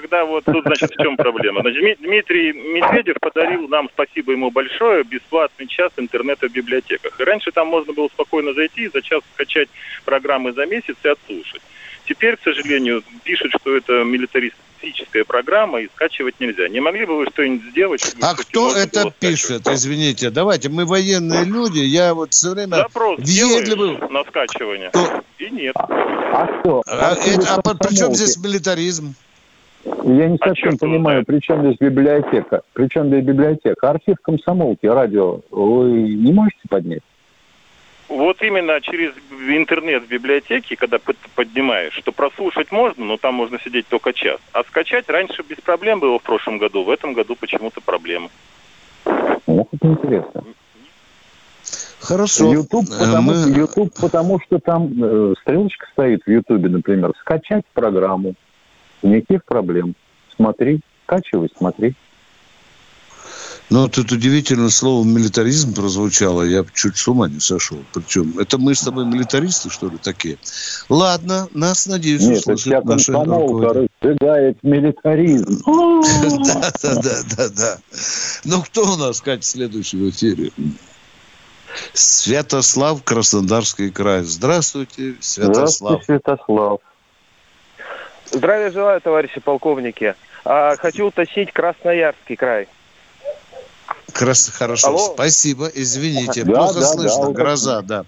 Тогда 0.00 0.26
вот 0.26 0.44
тут, 0.44 0.62
значит, 0.62 0.90
в 0.90 1.02
чем 1.02 1.16
проблема? 1.16 1.62
Значит, 1.62 2.00
Дмитрий 2.00 2.52
Медведев 2.52 3.16
подарил 3.18 3.66
нам, 3.66 3.88
спасибо 3.94 4.32
ему 4.32 4.50
большое, 4.50 5.04
бесплатный 5.04 5.66
час 5.66 5.90
интернета 5.96 6.50
в 6.50 6.52
библиотеках. 6.52 7.18
И 7.18 7.24
раньше 7.24 7.50
там 7.50 7.68
можно 7.68 7.94
было 7.94 8.08
спокойно 8.08 8.52
зайти 8.52 8.84
и 8.84 8.90
за 8.92 9.00
час 9.00 9.22
скачать 9.32 9.70
программы 10.04 10.52
за 10.52 10.66
месяц 10.66 10.96
и 11.02 11.08
отслушать. 11.08 11.62
Теперь, 12.04 12.36
к 12.36 12.42
сожалению, 12.44 13.02
пишут, 13.24 13.52
что 13.58 13.74
это 13.74 14.04
милитаристическая 14.04 15.24
программа 15.24 15.80
и 15.80 15.88
скачивать 15.94 16.38
нельзя. 16.40 16.68
Не 16.68 16.80
могли 16.80 17.06
бы 17.06 17.16
вы 17.16 17.26
что-нибудь 17.32 17.70
сделать? 17.70 18.16
А 18.20 18.34
кто 18.34 18.76
это 18.76 19.10
пишет? 19.18 19.66
Извините, 19.66 20.28
давайте, 20.28 20.68
мы 20.68 20.84
военные 20.84 21.46
люди, 21.46 21.78
я 21.78 22.12
вот 22.12 22.34
все 22.34 22.50
время... 22.50 22.76
Запрос 22.76 23.18
въедливый... 23.18 23.96
на 24.10 24.24
скачивание. 24.24 24.90
Кто? 24.90 25.22
И 25.38 25.48
нет. 25.48 25.74
А, 25.74 25.86
а 25.88 26.46
кто? 26.60 26.82
А, 26.86 27.12
а, 27.12 27.14
это, 27.14 27.54
а 27.54 27.74
при 27.74 27.96
чем 27.96 28.14
здесь 28.14 28.36
милитаризм? 28.36 29.14
Я 30.04 30.28
не 30.28 30.36
а 30.40 30.48
совсем 30.48 30.78
понимаю, 30.78 31.24
при 31.24 31.40
чем 31.40 31.60
здесь 31.62 31.76
библиотека? 31.78 32.62
При 32.72 32.88
чем 32.88 33.08
здесь 33.08 33.24
библиотека? 33.24 33.90
Архив 33.90 34.16
комсомолки, 34.22 34.86
радио, 34.86 35.40
вы 35.50 35.90
не 36.14 36.32
можете 36.32 36.60
поднять? 36.68 37.02
Вот 38.08 38.40
именно 38.40 38.80
через 38.80 39.12
интернет 39.48 40.04
в 40.04 40.08
библиотеке, 40.08 40.76
когда 40.76 40.98
поднимаешь, 41.34 41.92
что 41.94 42.12
прослушать 42.12 42.70
можно, 42.70 43.04
но 43.04 43.16
там 43.16 43.34
можно 43.34 43.58
сидеть 43.60 43.88
только 43.88 44.12
час. 44.12 44.38
А 44.52 44.62
скачать 44.62 45.08
раньше 45.08 45.42
без 45.48 45.58
проблем 45.58 45.98
было 45.98 46.18
в 46.18 46.22
прошлом 46.22 46.58
году, 46.58 46.84
в 46.84 46.90
этом 46.90 47.14
году 47.14 47.34
почему-то 47.34 47.80
проблемы. 47.80 48.28
Ох, 49.46 49.68
это 49.72 49.88
интересно. 49.88 50.44
Хорошо. 52.00 52.52
YouTube, 52.52 52.86
э, 52.90 52.98
потому, 52.98 53.32
Мы... 53.32 53.50
YouTube, 53.50 53.92
потому 54.00 54.40
что 54.40 54.58
там 54.60 54.92
э, 55.02 55.34
стрелочка 55.40 55.86
стоит 55.92 56.22
в 56.24 56.30
YouTube, 56.30 56.62
например, 56.62 57.12
скачать 57.20 57.64
программу. 57.72 58.34
Никаких 59.06 59.44
проблем. 59.44 59.94
Смотри, 60.34 60.80
скачивай, 61.04 61.48
смотри. 61.56 61.94
Ну, 63.68 63.88
тут 63.88 64.12
удивительно 64.12 64.70
слово 64.70 65.04
«милитаризм» 65.04 65.74
прозвучало. 65.74 66.42
Я 66.42 66.64
чуть 66.72 66.96
с 66.96 67.08
ума 67.08 67.28
не 67.28 67.40
сошел. 67.40 67.78
Причем, 67.92 68.38
это 68.38 68.58
мы 68.58 68.76
с 68.76 68.80
тобой 68.82 69.06
милитаристы, 69.06 69.70
что 69.70 69.88
ли, 69.88 69.98
такие? 69.98 70.38
Ладно, 70.88 71.48
нас, 71.52 71.86
надеюсь, 71.86 72.22
Нет, 72.22 72.38
услышат 72.46 72.84
наши 72.84 73.12
руководители. 73.12 73.88
разжигает 74.02 74.62
милитаризм. 74.62 75.62
Да, 76.44 76.72
да, 76.82 76.94
да, 77.02 77.22
да, 77.36 77.48
да. 77.48 77.78
Ну, 78.44 78.62
кто 78.62 78.82
у 78.92 78.96
нас, 78.96 79.20
Катя, 79.20 79.42
следующий 79.42 79.96
в 79.96 80.10
эфире? 80.10 80.52
Святослав, 81.92 83.02
Краснодарский 83.02 83.90
край. 83.90 84.22
Здравствуйте, 84.22 85.16
Святослав. 85.20 86.02
Здравствуйте, 86.04 86.04
Святослав. 86.04 86.80
Здравия 88.30 88.70
желаю, 88.70 89.00
товарищи 89.00 89.40
полковники. 89.40 90.14
А, 90.44 90.76
хочу 90.76 91.06
уточнить 91.06 91.52
Красноярский 91.52 92.36
край. 92.36 92.68
Крас... 94.12 94.48
Хорошо, 94.48 94.88
Алло. 94.88 94.98
спасибо, 94.98 95.68
извините, 95.74 96.44
да, 96.44 96.52
плохо 96.52 96.80
да, 96.80 96.86
слышно, 96.86 97.26
да, 97.26 97.32
гроза, 97.32 97.82
да, 97.82 98.04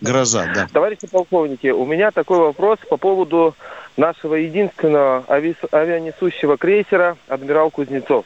гроза, 0.00 0.46
да. 0.54 0.66
Товарищи 0.72 1.06
полковники, 1.06 1.68
у 1.68 1.86
меня 1.86 2.10
такой 2.10 2.38
вопрос 2.38 2.78
по 2.88 2.96
поводу 2.96 3.54
нашего 3.96 4.34
единственного 4.34 5.24
ави... 5.28 5.56
авианесущего 5.72 6.56
крейсера 6.56 7.16
«Адмирал 7.28 7.70
Кузнецов». 7.70 8.24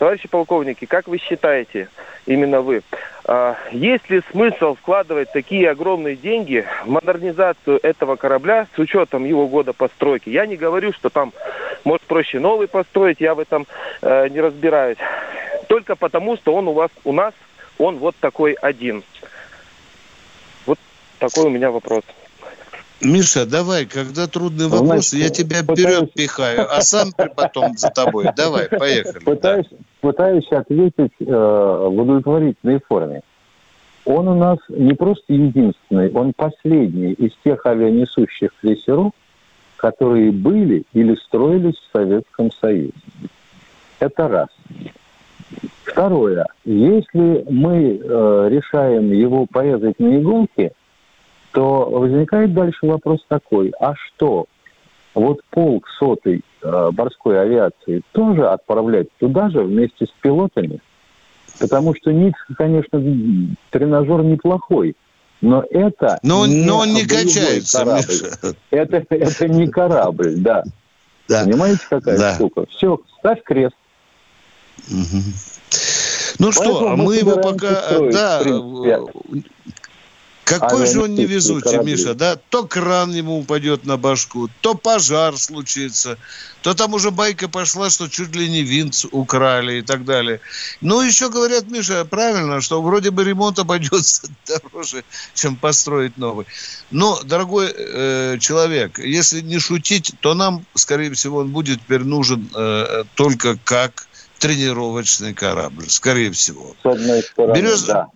Товарищи 0.00 0.28
полковники, 0.28 0.86
как 0.86 1.08
вы 1.08 1.18
считаете, 1.18 1.90
именно 2.24 2.62
вы, 2.62 2.80
а, 3.26 3.58
есть 3.70 4.08
ли 4.08 4.22
смысл 4.30 4.74
вкладывать 4.74 5.30
такие 5.30 5.68
огромные 5.68 6.16
деньги 6.16 6.64
в 6.86 6.88
модернизацию 6.88 7.78
этого 7.82 8.16
корабля 8.16 8.66
с 8.74 8.78
учетом 8.78 9.26
его 9.26 9.46
года 9.46 9.74
постройки? 9.74 10.30
Я 10.30 10.46
не 10.46 10.56
говорю, 10.56 10.94
что 10.94 11.10
там 11.10 11.34
может 11.84 12.00
проще 12.04 12.40
новый 12.40 12.66
построить, 12.66 13.20
я 13.20 13.34
в 13.34 13.40
этом 13.40 13.66
э, 14.00 14.28
не 14.30 14.40
разбираюсь. 14.40 14.96
Только 15.68 15.96
потому, 15.96 16.38
что 16.38 16.54
он 16.54 16.68
у 16.68 16.72
вас, 16.72 16.90
у 17.04 17.12
нас, 17.12 17.34
он 17.76 17.98
вот 17.98 18.16
такой 18.20 18.54
один. 18.54 19.04
Вот 20.64 20.78
такой 21.18 21.44
у 21.44 21.50
меня 21.50 21.70
вопрос. 21.70 22.04
Миша, 23.02 23.46
давай, 23.46 23.86
когда 23.86 24.26
трудный 24.26 24.68
вопрос, 24.68 25.10
Значит, 25.10 25.12
я 25.12 25.28
тебя 25.28 25.60
пытаюсь... 25.60 25.80
вперед 25.80 26.12
пихаю, 26.14 26.74
а 26.74 26.80
сам 26.80 27.12
потом 27.36 27.76
за 27.76 27.90
тобой. 27.90 28.28
Давай, 28.34 28.68
поехали. 28.68 29.18
Пытаюсь, 29.18 29.66
да. 29.70 29.76
Пытаюсь 30.00 30.50
ответить 30.50 31.12
э, 31.20 31.24
в 31.24 32.00
удовлетворительной 32.00 32.80
форме. 32.86 33.22
Он 34.04 34.28
у 34.28 34.34
нас 34.34 34.58
не 34.68 34.94
просто 34.94 35.32
единственный, 35.32 36.10
он 36.12 36.32
последний 36.34 37.12
из 37.12 37.32
тех 37.44 37.64
авианесущих 37.66 38.50
крейсеров, 38.60 39.12
которые 39.76 40.32
были 40.32 40.84
или 40.92 41.14
строились 41.14 41.76
в 41.76 41.92
Советском 41.92 42.50
Союзе. 42.50 42.92
Это 43.98 44.28
раз. 44.28 44.48
Второе. 45.84 46.46
Если 46.64 47.44
мы 47.50 47.98
э, 47.98 48.48
решаем 48.50 49.12
его 49.12 49.46
порезать 49.46 49.98
на 49.98 50.18
иголки, 50.18 50.72
то 51.52 51.90
возникает 51.90 52.54
дальше 52.54 52.86
вопрос 52.86 53.24
такой, 53.28 53.72
а 53.80 53.94
что, 53.96 54.46
вот 55.14 55.40
полк 55.50 55.88
сотой 55.98 56.38
э, 56.38 56.42
морской 56.62 57.40
авиации 57.40 58.02
тоже 58.12 58.48
отправлять 58.48 59.08
туда 59.18 59.50
же 59.50 59.62
вместе 59.62 60.06
с 60.06 60.10
пилотами? 60.20 60.80
Потому 61.58 61.94
что 61.94 62.12
ник, 62.12 62.34
конечно, 62.56 63.02
тренажер 63.70 64.22
неплохой, 64.22 64.96
но 65.40 65.64
это 65.70 66.18
но, 66.22 66.46
не 66.46 66.64
но 66.64 66.78
он 66.78 66.94
не 66.94 67.06
качается, 67.06 67.78
корабль. 67.78 68.56
Это, 68.70 69.04
это 69.10 69.48
не 69.48 69.68
корабль, 69.68 70.36
да. 70.36 70.64
да. 71.28 71.44
Понимаете, 71.44 71.80
какая 71.88 72.18
да. 72.18 72.34
штука? 72.34 72.66
Все, 72.70 73.00
ставь 73.18 73.42
крест. 73.42 73.76
Угу. 74.88 75.22
Ну 76.38 76.50
Поэтому 76.56 76.76
что, 76.76 76.88
а 76.88 76.96
мы, 76.96 77.04
мы 77.04 77.16
его 77.16 77.36
пока... 77.36 77.74
Строить, 77.74 78.14
да, 78.14 78.42
какой 80.58 80.86
же 80.86 81.02
он 81.02 81.14
невезучий, 81.14 81.70
корабли. 81.70 81.92
Миша, 81.92 82.14
да? 82.14 82.36
То 82.36 82.64
кран 82.64 83.12
ему 83.12 83.38
упадет 83.38 83.84
на 83.84 83.96
башку, 83.96 84.48
то 84.60 84.74
пожар 84.74 85.36
случится, 85.38 86.18
то 86.62 86.74
там 86.74 86.94
уже 86.94 87.10
байка 87.10 87.48
пошла, 87.48 87.88
что 87.88 88.08
чуть 88.08 88.34
ли 88.34 88.48
не 88.48 88.62
винт 88.62 89.04
украли 89.12 89.78
и 89.78 89.82
так 89.82 90.04
далее. 90.04 90.40
Ну, 90.80 91.00
еще 91.00 91.30
говорят, 91.30 91.68
Миша, 91.70 92.04
правильно, 92.04 92.60
что 92.60 92.82
вроде 92.82 93.10
бы 93.10 93.24
ремонт 93.24 93.58
обойдется 93.58 94.28
дороже, 94.46 95.04
чем 95.34 95.56
построить 95.56 96.18
новый. 96.18 96.46
Но, 96.90 97.20
дорогой 97.22 97.72
э, 97.74 98.38
человек, 98.40 98.98
если 98.98 99.40
не 99.40 99.58
шутить, 99.58 100.12
то 100.20 100.34
нам, 100.34 100.66
скорее 100.74 101.12
всего, 101.14 101.38
он 101.38 101.50
будет 101.50 101.80
теперь 101.80 102.02
нужен 102.04 102.48
э, 102.54 103.04
только 103.14 103.56
как 103.64 104.06
тренировочный 104.40 105.34
корабль, 105.34 105.88
скорее 105.88 106.32
всего. 106.32 106.74
С 106.82 106.86
одной 106.86 107.22
стороны, 107.22 107.56
Берез... 107.56 107.82
да. 107.82 108.08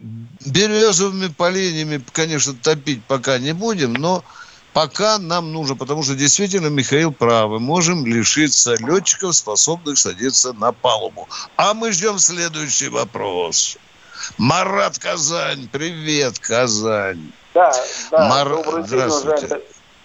Березовыми 0.45 1.29
поленьями, 1.29 2.03
конечно, 2.13 2.55
топить 2.55 3.05
пока 3.05 3.39
не 3.39 3.53
будем, 3.53 3.93
но 3.93 4.25
пока 4.73 5.19
нам 5.19 5.53
нужно, 5.53 5.77
потому 5.77 6.03
что 6.03 6.15
действительно 6.15 6.69
Михаил 6.69 7.13
прав, 7.13 7.51
мы 7.51 7.61
можем 7.61 8.05
лишиться 8.07 8.75
летчиков, 8.81 9.37
способных 9.37 9.99
садиться 9.99 10.53
на 10.55 10.73
палубу. 10.73 11.29
А 11.57 11.75
мы 11.75 11.93
ждем 11.93 12.19
следующий 12.19 12.89
вопрос. 12.89 13.77
Марат 14.39 14.99
Казань, 14.99 15.69
привет, 15.71 16.39
Казань. 16.39 17.33
Да, 17.53 17.73
да, 18.11 18.29
Мар... 18.29 18.49
добрый 18.49 18.83
день, 18.83 18.87
здравствуйте. 18.89 19.61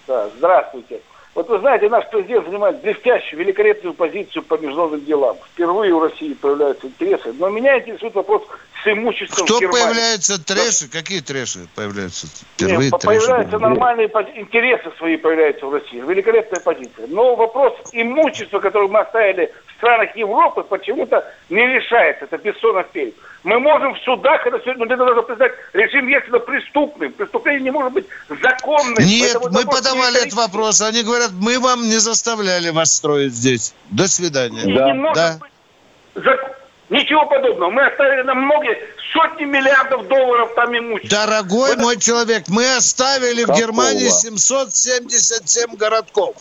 Да, 0.05 0.29
здравствуйте. 0.37 1.01
Вот 1.35 1.47
вы 1.47 1.59
знаете, 1.59 1.89
наш 1.89 2.09
президент 2.09 2.45
занимает 2.45 2.81
блестящую, 2.81 3.39
великолепную 3.39 3.93
позицию 3.93 4.43
по 4.43 4.55
международным 4.55 5.05
делам. 5.05 5.37
Впервые 5.53 5.93
у 5.93 5.99
России 5.99 6.33
появляются 6.33 6.87
интересы. 6.87 7.33
Но 7.33 7.49
меня 7.49 7.79
интересует 7.79 8.15
вопрос 8.15 8.43
с 8.83 8.87
имуществом 8.87 9.45
Кто 9.45 9.59
появляются 9.59 10.43
трэши? 10.43 10.87
Да. 10.91 10.99
Какие 10.99 11.21
трэши 11.21 11.67
появляются? 11.75 12.27
Впервые 12.27 12.89
Нет, 12.91 13.01
трэши 13.01 13.05
появляются 13.05 13.59
нормальные 13.59 14.07
интересы 14.35 14.91
свои 14.97 15.17
появляются 15.17 15.65
в 15.65 15.73
России. 15.73 15.99
Великолепная 15.99 16.61
позиция. 16.61 17.07
Но 17.07 17.35
вопрос 17.35 17.73
имущества, 17.91 18.59
которое 18.59 18.87
мы 18.87 18.99
оставили 18.99 19.51
в 19.67 19.77
странах 19.77 20.15
Европы, 20.15 20.63
почему-то 20.63 21.25
не 21.49 21.65
решается. 21.65 22.25
Это 22.25 22.37
Бессонов 22.37 22.87
перед. 22.89 23.15
Мы 23.43 23.59
можем 23.59 23.95
в 23.95 23.99
судах, 23.99 24.45
это 24.45 24.59
сегодня 24.59 24.85
это 24.85 25.05
нужно 25.05 25.21
признать, 25.21 25.53
режим 25.73 26.07
Ельцина 26.07 26.39
преступным. 26.39 27.13
Преступление 27.13 27.61
не 27.61 27.71
может 27.71 27.93
быть 27.93 28.05
законным. 28.41 28.95
Нет, 28.99 29.37
мы 29.51 29.63
подавали 29.63 30.21
этот 30.21 30.33
вопрос. 30.33 30.81
Они 30.81 31.03
говорят, 31.03 31.31
мы 31.33 31.59
вам 31.59 31.83
не 31.83 31.97
заставляли 31.97 32.69
вас 32.69 32.93
строить 32.93 33.33
здесь. 33.33 33.73
До 33.89 34.07
свидания. 34.07 34.63
Да. 34.75 34.91
не 34.91 35.13
да. 35.13 35.39
быть 35.39 36.58
Ничего 36.89 37.25
подобного. 37.27 37.69
Мы 37.69 37.85
оставили 37.85 38.23
на 38.23 38.33
многие 38.33 38.77
сотни 39.13 39.45
миллиардов 39.45 40.07
долларов 40.07 40.53
там 40.55 40.75
имущества. 40.75 41.25
Дорогой 41.25 41.75
мы... 41.75 41.83
мой 41.83 41.97
человек, 41.97 42.45
мы 42.47 42.75
оставили 42.75 43.41
Какого? 43.41 43.55
в 43.55 43.59
Германии 43.59 44.07
777 44.07 45.75
городков, 45.75 46.35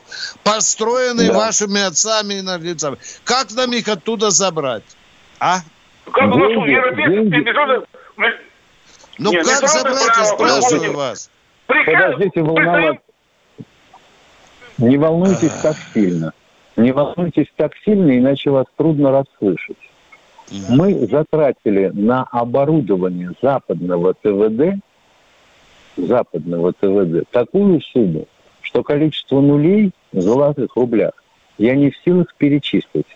построенные 0.44 1.28
да. 1.28 1.38
вашими 1.38 1.82
отцами 1.82 2.34
и 2.34 2.42
наглецами. 2.42 2.96
Как 3.24 3.52
нам 3.52 3.72
их 3.72 3.88
оттуда 3.88 4.30
забрать? 4.30 4.84
А? 5.38 5.58
Как 6.12 6.32
деньги, 6.32 6.56
у 6.56 6.60
нас 6.60 6.66
европейцев 6.66 7.88
Ну 9.18 9.32
Нет, 9.32 9.46
как 9.46 9.68
забрать, 9.68 10.16
я 10.16 10.24
спрашиваю 10.24 10.96
вас. 10.96 11.30
Подождите 11.66 12.42
волноваться. 12.42 13.02
Не 14.78 14.96
волнуйтесь 14.96 15.52
так 15.62 15.76
сильно. 15.92 16.32
Не 16.76 16.92
волнуйтесь 16.92 17.48
так 17.56 17.72
сильно, 17.84 18.16
иначе 18.16 18.50
вас 18.50 18.66
трудно 18.76 19.10
расслышать. 19.10 19.76
Мы 20.50 21.06
затратили 21.06 21.90
на 21.92 22.24
оборудование 22.24 23.32
западного 23.42 24.14
ТВД, 24.14 24.80
западного 25.96 26.72
ТВД 26.72 27.28
такую 27.30 27.80
сумму, 27.82 28.26
что 28.62 28.82
количество 28.82 29.40
нулей 29.40 29.90
в 30.12 30.20
золотых 30.20 30.76
рублях 30.76 31.12
я 31.58 31.74
не 31.74 31.90
в 31.90 31.96
силах 32.04 32.34
перечислить. 32.36 33.06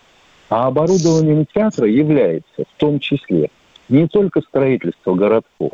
А 0.49 0.67
оборудованием 0.67 1.47
театра 1.51 1.87
является 1.87 2.63
в 2.63 2.77
том 2.79 2.99
числе 2.99 3.49
не 3.89 4.07
только 4.07 4.41
строительство 4.41 5.15
городков, 5.15 5.71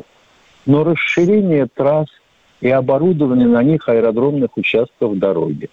но 0.64 0.84
расширение 0.84 1.66
трасс 1.66 2.08
и 2.60 2.68
оборудование 2.68 3.48
на 3.48 3.62
них 3.62 3.88
аэродромных 3.88 4.56
участков 4.56 5.18
дороги, 5.18 5.68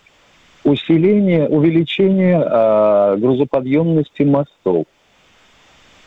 усиление, 0.64 1.48
увеличение 1.48 2.42
э, 2.44 3.18
грузоподъемности 3.18 4.24
мостов, 4.24 4.86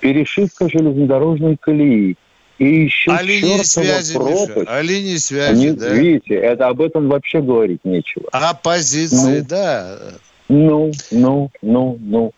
перешивка 0.00 0.68
железнодорожной 0.68 1.56
колеи 1.58 2.16
и 2.58 2.84
еще 2.84 3.10
а 3.12 3.22
линии 3.22 3.62
связи, 3.62 4.14
пропасть. 4.14 4.56
Миша, 4.56 4.64
а 4.68 4.82
линии 4.82 5.16
связи, 5.16 5.66
Они, 5.68 5.70
да. 5.70 5.94
Видите, 5.94 6.34
это 6.34 6.68
об 6.68 6.82
этом 6.82 7.08
вообще 7.08 7.40
говорить 7.40 7.80
нечего. 7.84 8.26
А 8.32 8.52
позиции, 8.54 9.40
Ну. 9.40 9.46
да. 9.48 9.98
Ну, 10.48 10.90
ну, 11.10 11.50
ну, 11.62 11.98
ну. 12.00 12.32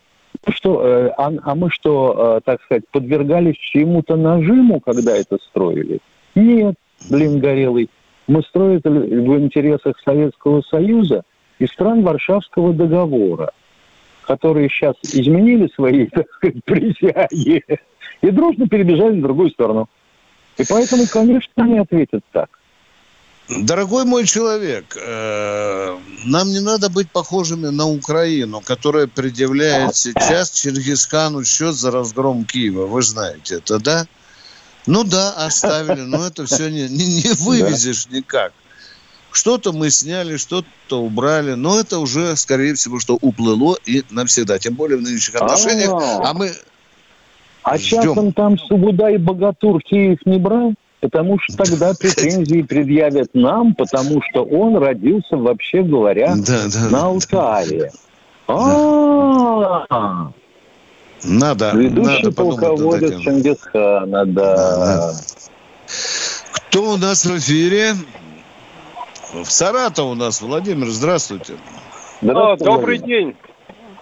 Ну 0.44 0.52
Что, 0.54 0.86
э, 0.86 1.08
а, 1.18 1.32
а 1.42 1.54
мы 1.54 1.70
что, 1.70 2.36
э, 2.36 2.40
так 2.44 2.62
сказать, 2.62 2.82
подвергались 2.90 3.56
чему-то 3.56 4.16
нажиму, 4.16 4.80
когда 4.80 5.16
это 5.16 5.38
строили? 5.48 6.00
Нет, 6.34 6.74
блин, 7.10 7.38
горелый. 7.38 7.88
Мы 8.26 8.42
строили 8.42 8.80
в 8.84 9.38
интересах 9.38 9.96
Советского 10.04 10.62
Союза 10.62 11.22
и 11.58 11.66
стран 11.66 12.02
Варшавского 12.02 12.72
договора, 12.72 13.52
которые 14.26 14.68
сейчас 14.68 14.94
изменили 15.02 15.70
свои, 15.74 16.06
так 16.12 16.26
сказать, 16.36 16.64
присяги 16.64 17.64
и 18.22 18.30
дружно 18.30 18.68
перебежали 18.68 19.18
в 19.18 19.22
другую 19.22 19.50
сторону. 19.50 19.88
И 20.58 20.64
поэтому, 20.68 21.06
конечно, 21.06 21.52
они 21.56 21.78
ответят 21.78 22.22
так. 22.32 22.48
Дорогой 23.48 24.04
мой 24.04 24.24
человек, 24.24 24.96
э, 24.96 25.98
нам 26.24 26.48
не 26.48 26.60
надо 26.60 26.88
быть 26.88 27.10
похожими 27.10 27.68
на 27.68 27.86
Украину, 27.86 28.60
которая 28.60 29.08
предъявляет 29.08 29.96
сейчас 29.96 30.52
Чингисхану 30.52 31.44
счет 31.44 31.74
за 31.74 31.90
разгром 31.90 32.44
Киева. 32.44 32.86
Вы 32.86 33.02
знаете 33.02 33.56
это, 33.56 33.78
да? 33.78 34.06
Ну 34.86 35.04
да, 35.04 35.32
оставили, 35.32 36.02
но 36.02 36.26
это 36.26 36.46
все 36.46 36.70
не, 36.70 36.88
не, 36.88 37.22
не 37.22 37.32
вывезешь 37.44 38.08
никак. 38.10 38.52
Что-то 39.32 39.72
мы 39.72 39.90
сняли, 39.90 40.36
что-то 40.36 41.00
убрали, 41.02 41.54
но 41.54 41.80
это 41.80 41.98
уже, 41.98 42.36
скорее 42.36 42.74
всего, 42.74 43.00
что 43.00 43.18
уплыло 43.20 43.76
и 43.86 44.02
навсегда. 44.10 44.58
Тем 44.58 44.74
более 44.74 44.98
в 44.98 45.02
нынешних 45.02 45.36
отношениях. 45.36 45.90
А. 45.92 46.30
А 46.30 46.34
мы 46.34 46.52
А 47.62 47.78
Ждем. 47.78 48.02
часом 48.02 48.32
там 48.32 48.58
Сугудай 48.58 49.16
Богатур 49.16 49.80
Киев 49.82 50.18
не 50.26 50.38
брал? 50.38 50.74
Потому 51.00 51.38
что 51.40 51.56
тогда 51.56 51.94
претензии 51.98 52.62
предъявят 52.62 53.30
нам, 53.34 53.74
потому 53.74 54.20
что 54.30 54.44
он 54.44 54.76
родился, 54.76 55.36
вообще 55.36 55.82
говоря, 55.82 56.34
да, 56.36 56.64
да, 56.72 56.88
на 56.90 57.06
Алтае. 57.06 57.90
А, 58.48 60.30
надо, 61.24 61.70
ведущий 61.74 62.24
надо 62.24 62.32
полководец. 62.32 63.20
Чингисхана, 63.20 64.26
да. 64.26 65.14
Кто 66.54 66.92
у 66.92 66.96
нас 66.96 67.24
в 67.24 67.38
эфире? 67.38 67.94
В 69.32 69.44
Саратов 69.50 70.06
у 70.06 70.14
нас. 70.14 70.40
Владимир, 70.42 70.88
здравствуйте. 70.88 71.54
А, 71.54 71.56
Здравствуйте, 72.22 72.64
добрый 72.64 72.98
день. 72.98 73.36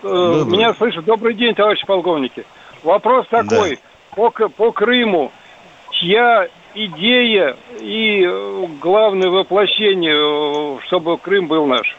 Э, 0.03 0.09
Добрый. 0.09 0.59
Меня 0.59 0.75
слышат. 0.75 1.05
Добрый 1.05 1.35
день, 1.35 1.55
товарищи 1.55 1.87
полковники. 1.87 2.45
Вопрос 2.83 3.27
такой. 3.31 3.79
По, 4.17 4.31
К- 4.31 4.49
по 4.49 4.73
Крыму. 4.73 5.31
Чья 5.93 6.49
идея 6.75 7.57
и 7.81 8.25
э, 8.25 8.67
главное 8.81 9.31
воплощение, 9.31 10.77
э, 10.77 10.79
чтобы 10.87 11.17
Крым 11.19 11.47
был 11.47 11.67
наш? 11.67 11.97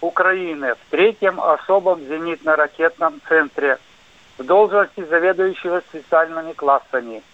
Украины, 0.00 0.74
в 0.74 0.90
третьем 0.90 1.40
особом 1.40 1.98
зенитно-ракетном 1.98 3.20
центре 3.28 3.78
в 4.38 4.44
должности 4.44 5.04
заведующего 5.04 5.80
специальными 5.80 6.52
классами. 6.52 7.24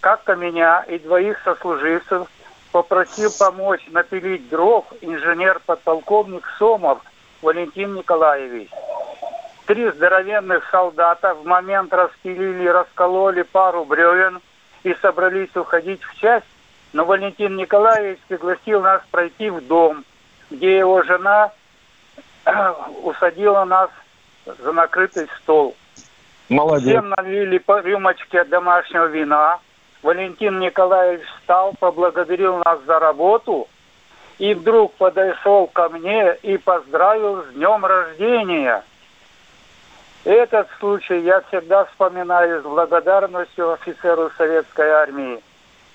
Как-то 0.00 0.36
меня 0.36 0.84
и 0.88 0.98
двоих 0.98 1.40
сослуживцев 1.42 2.28
попросил 2.74 3.30
помочь 3.30 3.86
напилить 3.92 4.48
дров 4.48 4.84
инженер-подполковник 5.00 6.44
Сомов 6.58 6.98
Валентин 7.40 7.94
Николаевич. 7.94 8.68
Три 9.66 9.92
здоровенных 9.92 10.68
солдата 10.72 11.34
в 11.34 11.46
момент 11.46 11.92
распилили, 11.94 12.66
раскололи 12.66 13.42
пару 13.42 13.84
бревен 13.84 14.40
и 14.82 14.92
собрались 14.94 15.54
уходить 15.54 16.02
в 16.02 16.18
часть, 16.18 16.48
но 16.92 17.04
Валентин 17.04 17.54
Николаевич 17.54 18.18
пригласил 18.26 18.80
нас 18.80 19.02
пройти 19.08 19.50
в 19.50 19.64
дом, 19.64 20.04
где 20.50 20.76
его 20.78 21.04
жена 21.04 21.52
усадила 23.04 23.64
нас 23.64 23.90
за 24.46 24.72
накрытый 24.72 25.28
стол. 25.38 25.76
Молодец. 26.48 26.88
Всем 26.88 27.10
налили 27.10 27.58
по 27.58 27.80
рюмочке 27.80 28.42
домашнего 28.42 29.06
вина. 29.06 29.60
Валентин 30.04 30.60
Николаевич 30.60 31.26
встал, 31.38 31.72
поблагодарил 31.80 32.58
нас 32.58 32.78
за 32.86 32.98
работу 32.98 33.66
и 34.38 34.52
вдруг 34.52 34.92
подошел 34.96 35.66
ко 35.66 35.88
мне 35.88 36.36
и 36.42 36.58
поздравил 36.58 37.42
с 37.42 37.54
днем 37.54 37.86
рождения. 37.86 38.84
Этот 40.24 40.68
случай 40.78 41.20
я 41.20 41.40
всегда 41.48 41.86
вспоминаю 41.86 42.60
с 42.60 42.64
благодарностью 42.64 43.72
офицеру 43.72 44.30
советской 44.36 44.90
армии. 44.90 45.40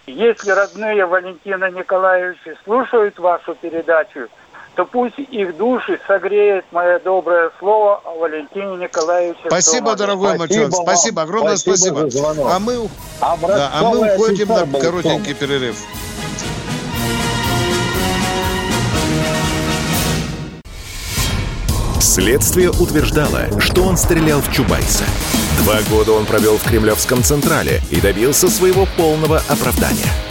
Если 0.08 0.50
родные 0.50 1.06
Валентина 1.06 1.70
Николаевича 1.70 2.58
слушают 2.64 3.20
вашу 3.20 3.54
передачу, 3.54 4.28
то 4.80 4.86
пусть 4.86 5.20
их 5.20 5.58
души 5.58 6.00
согреет 6.08 6.64
мое 6.72 7.00
доброе 7.00 7.52
слово 7.60 8.00
о 8.06 8.18
Валентине 8.18 8.78
Николаевиче. 8.78 9.42
Спасибо, 9.48 9.88
Сомове. 9.88 9.98
дорогой 9.98 10.48
человек. 10.48 10.72
вам. 10.72 10.84
Спасибо, 10.84 11.22
огромное 11.24 11.58
Спасибо 11.58 12.10
спасибо. 12.10 12.54
А 12.54 12.60
мы, 12.60 12.90
А 13.20 13.36
да, 13.46 13.72
а 13.74 13.90
мы 13.90 14.14
уходим 14.14 14.48
на 14.48 14.66
был 14.66 14.80
коротенький 14.80 15.34
перерыв. 15.34 15.76
Следствие 22.00 22.70
утверждало, 22.70 23.60
что 23.60 23.84
он 23.84 23.98
стрелял 23.98 24.40
в 24.40 24.50
Чубайса. 24.50 25.04
Два 25.64 25.82
года 25.90 26.14
он 26.14 26.26
провел 26.26 26.58
в 26.58 26.64
Кремлевском 26.64 27.22
Централе 27.22 27.82
и 27.92 28.00
добился 28.00 28.48
своего 28.48 28.88
полного 28.96 29.42
оправдания. 29.50 30.29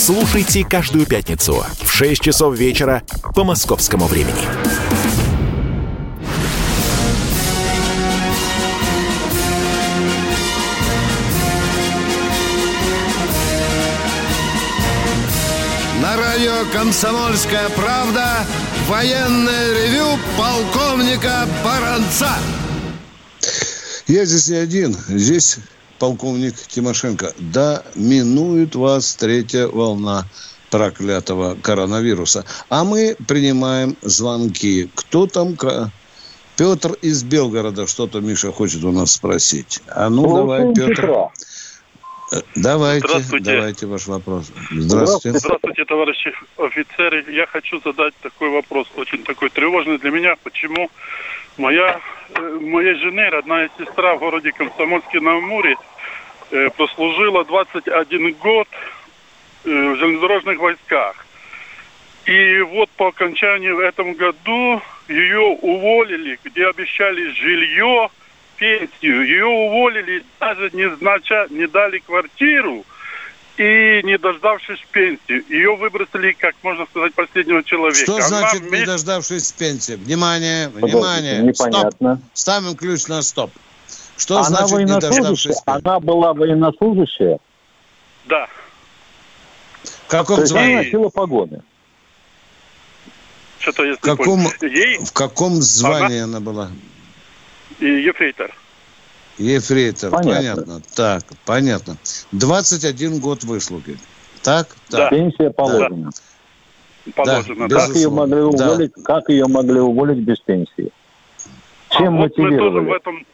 Слушайте 0.00 0.64
каждую 0.64 1.04
пятницу 1.04 1.62
в 1.78 1.92
6 1.92 2.22
часов 2.22 2.56
вечера 2.56 3.02
по 3.34 3.44
московскому 3.44 4.06
времени. 4.06 4.46
На 16.00 16.16
радио 16.16 16.64
«Комсомольская 16.72 17.68
правда» 17.76 18.46
военное 18.88 19.74
ревю 19.74 20.18
полковника 20.38 21.46
Баранца. 21.62 22.38
Я 24.06 24.24
здесь 24.24 24.48
не 24.48 24.56
один. 24.56 24.96
Здесь 25.08 25.58
полковник 26.00 26.54
Тимошенко. 26.54 27.32
Да, 27.38 27.84
минует 27.94 28.74
вас 28.74 29.14
третья 29.14 29.68
волна 29.68 30.24
проклятого 30.70 31.56
коронавируса. 31.62 32.44
А 32.68 32.84
мы 32.84 33.16
принимаем 33.28 33.96
звонки. 34.02 34.90
Кто 34.94 35.26
там? 35.26 35.56
Петр 36.56 36.92
из 37.02 37.22
Белгорода 37.22 37.86
что-то, 37.86 38.20
Миша, 38.20 38.52
хочет 38.52 38.82
у 38.84 38.92
нас 38.92 39.12
спросить. 39.12 39.80
А 39.88 40.10
ну, 40.10 40.22
Слушаем 40.22 40.46
давай, 40.46 40.74
Петр. 40.74 41.02
Петра. 41.02 41.30
Э, 42.32 42.40
давайте, 42.54 43.08
Здравствуйте. 43.08 43.56
давайте 43.56 43.86
ваш 43.86 44.06
вопрос. 44.06 44.52
Здравствуйте. 44.70 45.38
Здравствуйте, 45.38 45.84
товарищи 45.84 46.32
офицеры. 46.58 47.24
Я 47.32 47.46
хочу 47.46 47.80
задать 47.84 48.14
такой 48.22 48.50
вопрос, 48.50 48.86
очень 48.96 49.24
такой 49.24 49.50
тревожный 49.50 49.98
для 49.98 50.10
меня. 50.10 50.36
Почему 50.42 50.90
моя, 51.56 52.00
э, 52.34 52.58
моей 52.60 52.94
жены, 52.94 53.28
родная 53.30 53.70
сестра 53.78 54.14
в 54.16 54.18
городе 54.20 54.52
Комсомольске 54.52 55.20
на 55.20 55.36
Амуре 55.36 55.76
прослужила 56.76 57.44
21 57.44 58.34
год 58.34 58.68
в 59.64 59.68
железнодорожных 59.96 60.58
войсках. 60.58 61.26
И 62.26 62.60
вот 62.60 62.90
по 62.90 63.08
окончании 63.08 63.70
в 63.70 63.78
этом 63.78 64.14
году 64.14 64.82
ее 65.08 65.40
уволили, 65.40 66.38
где 66.44 66.66
обещали 66.66 67.32
жилье, 67.32 68.10
пенсию. 68.56 69.26
Ее 69.26 69.46
уволили, 69.46 70.22
даже 70.38 70.70
не, 70.72 70.94
знача, 70.96 71.46
не 71.50 71.66
дали 71.66 71.98
квартиру 71.98 72.84
и 73.56 74.00
не 74.04 74.16
дождавшись 74.18 74.78
пенсии. 74.92 75.44
Ее 75.52 75.74
выбросили, 75.76 76.32
как 76.32 76.54
можно 76.62 76.86
сказать, 76.86 77.14
последнего 77.14 77.64
человека. 77.64 77.98
Что 77.98 78.16
Она 78.16 78.28
значит 78.28 78.60
вместе... 78.60 78.78
не 78.78 78.86
дождавшись 78.86 79.52
пенсии? 79.52 79.94
Внимание, 79.94 80.68
внимание. 80.68 81.40
Непонятно. 81.40 82.16
Стоп. 82.16 82.30
Ставим 82.32 82.76
ключ 82.76 83.06
на 83.08 83.22
стоп. 83.22 83.50
Что 84.20 84.36
Она 84.36 84.66
значит 84.66 84.78
не 84.86 85.00
дождавшись 85.00 85.56
Она 85.64 85.98
была 85.98 86.34
военнослужащая? 86.34 87.38
Да. 88.26 88.48
В 89.82 90.08
каком 90.08 90.36
То 90.36 90.46
звании? 90.46 90.72
Она 90.74 90.82
носила 90.82 91.08
погоны. 91.08 91.62
Что-то 93.60 93.84
я 93.84 93.96
в 93.96 94.00
каком, 94.00 94.46
Ей... 94.60 94.98
в 94.98 95.12
каком 95.12 95.62
звании 95.62 96.18
она, 96.20 96.36
она 96.36 96.40
была? 96.40 96.70
Ефрейтор. 97.78 98.54
Ефрейтор, 99.38 100.10
понятно. 100.10 100.64
понятно. 100.64 100.82
Так, 100.94 101.22
понятно. 101.46 101.96
21 102.32 103.20
год 103.20 103.42
выслуги. 103.44 103.96
Так? 104.42 104.76
Да. 104.90 105.08
Пенсия 105.08 105.48
положена. 105.48 106.10
Да. 107.06 107.12
Положено, 107.12 107.68
да. 107.68 107.86
Как, 107.86 107.96
ее 107.96 108.10
могли 108.10 108.40
уволить, 108.40 108.92
да. 108.96 109.02
как 109.02 109.30
ее 109.30 109.46
могли 109.46 109.80
уволить 109.80 110.18
без 110.18 110.38
пенсии? 110.40 110.92
Чем 111.88 112.18
а 112.18 112.22
мотивировали? 112.22 112.60
Вот 112.60 112.72
мы 112.72 112.80
тоже 112.80 112.86
в 112.86 112.92
этом 112.92 113.26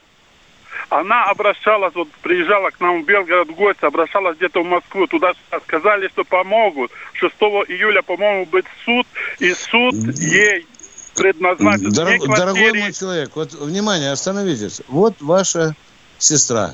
она 0.88 1.25
обращалась, 1.25 1.94
вот 1.94 2.09
приезжала 2.22 2.70
к 2.70 2.81
нам 2.81 3.03
в 3.03 3.07
Белгород 3.07 3.49
в 3.49 3.55
гости, 3.55 3.85
обращалась 3.85 4.37
где-то 4.37 4.62
в 4.62 4.66
Москву, 4.66 5.07
туда 5.07 5.33
сказали, 5.64 6.09
что 6.09 6.25
помогут. 6.25 6.90
6 7.14 7.35
июля, 7.68 8.03
по-моему, 8.03 8.46
будет 8.46 8.66
суд, 8.85 9.07
и 9.38 9.53
суд 9.53 9.94
ей 10.18 10.66
предназначен. 11.16 11.90
Дорог, 11.90 12.29
дорогой 12.29 12.72
мой 12.72 12.92
человек, 12.92 13.31
вот 13.35 13.53
внимание, 13.55 14.12
остановитесь. 14.12 14.83
Вот 14.88 15.14
ваша 15.20 15.75
сестра. 16.18 16.72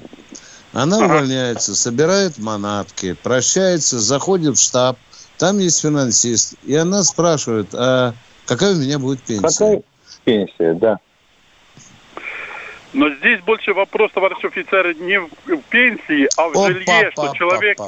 Она 0.72 0.96
ага. 0.96 1.06
увольняется, 1.06 1.74
собирает 1.74 2.38
манатки, 2.38 3.14
прощается, 3.22 3.98
заходит 3.98 4.56
в 4.56 4.62
штаб, 4.62 4.98
там 5.38 5.58
есть 5.58 5.80
финансист, 5.82 6.54
и 6.64 6.74
она 6.74 7.02
спрашивает, 7.02 7.74
а 7.74 8.14
какая 8.46 8.72
у 8.72 8.76
меня 8.76 8.98
будет 8.98 9.22
пенсия? 9.22 9.48
Какая 9.48 9.82
пенсия, 10.24 10.74
да. 10.74 10.98
Но 12.92 13.08
здесь 13.14 13.40
больше 13.42 13.72
вопрос, 13.72 14.10
товарищ 14.12 14.44
офицер, 14.44 14.94
не 14.96 15.18
в 15.18 15.62
пенсии, 15.70 16.28
а 16.36 16.48
в 16.48 16.56
О, 16.56 16.66
жилье, 16.68 17.10
папа, 17.14 17.28
что 17.28 17.36
человек... 17.36 17.78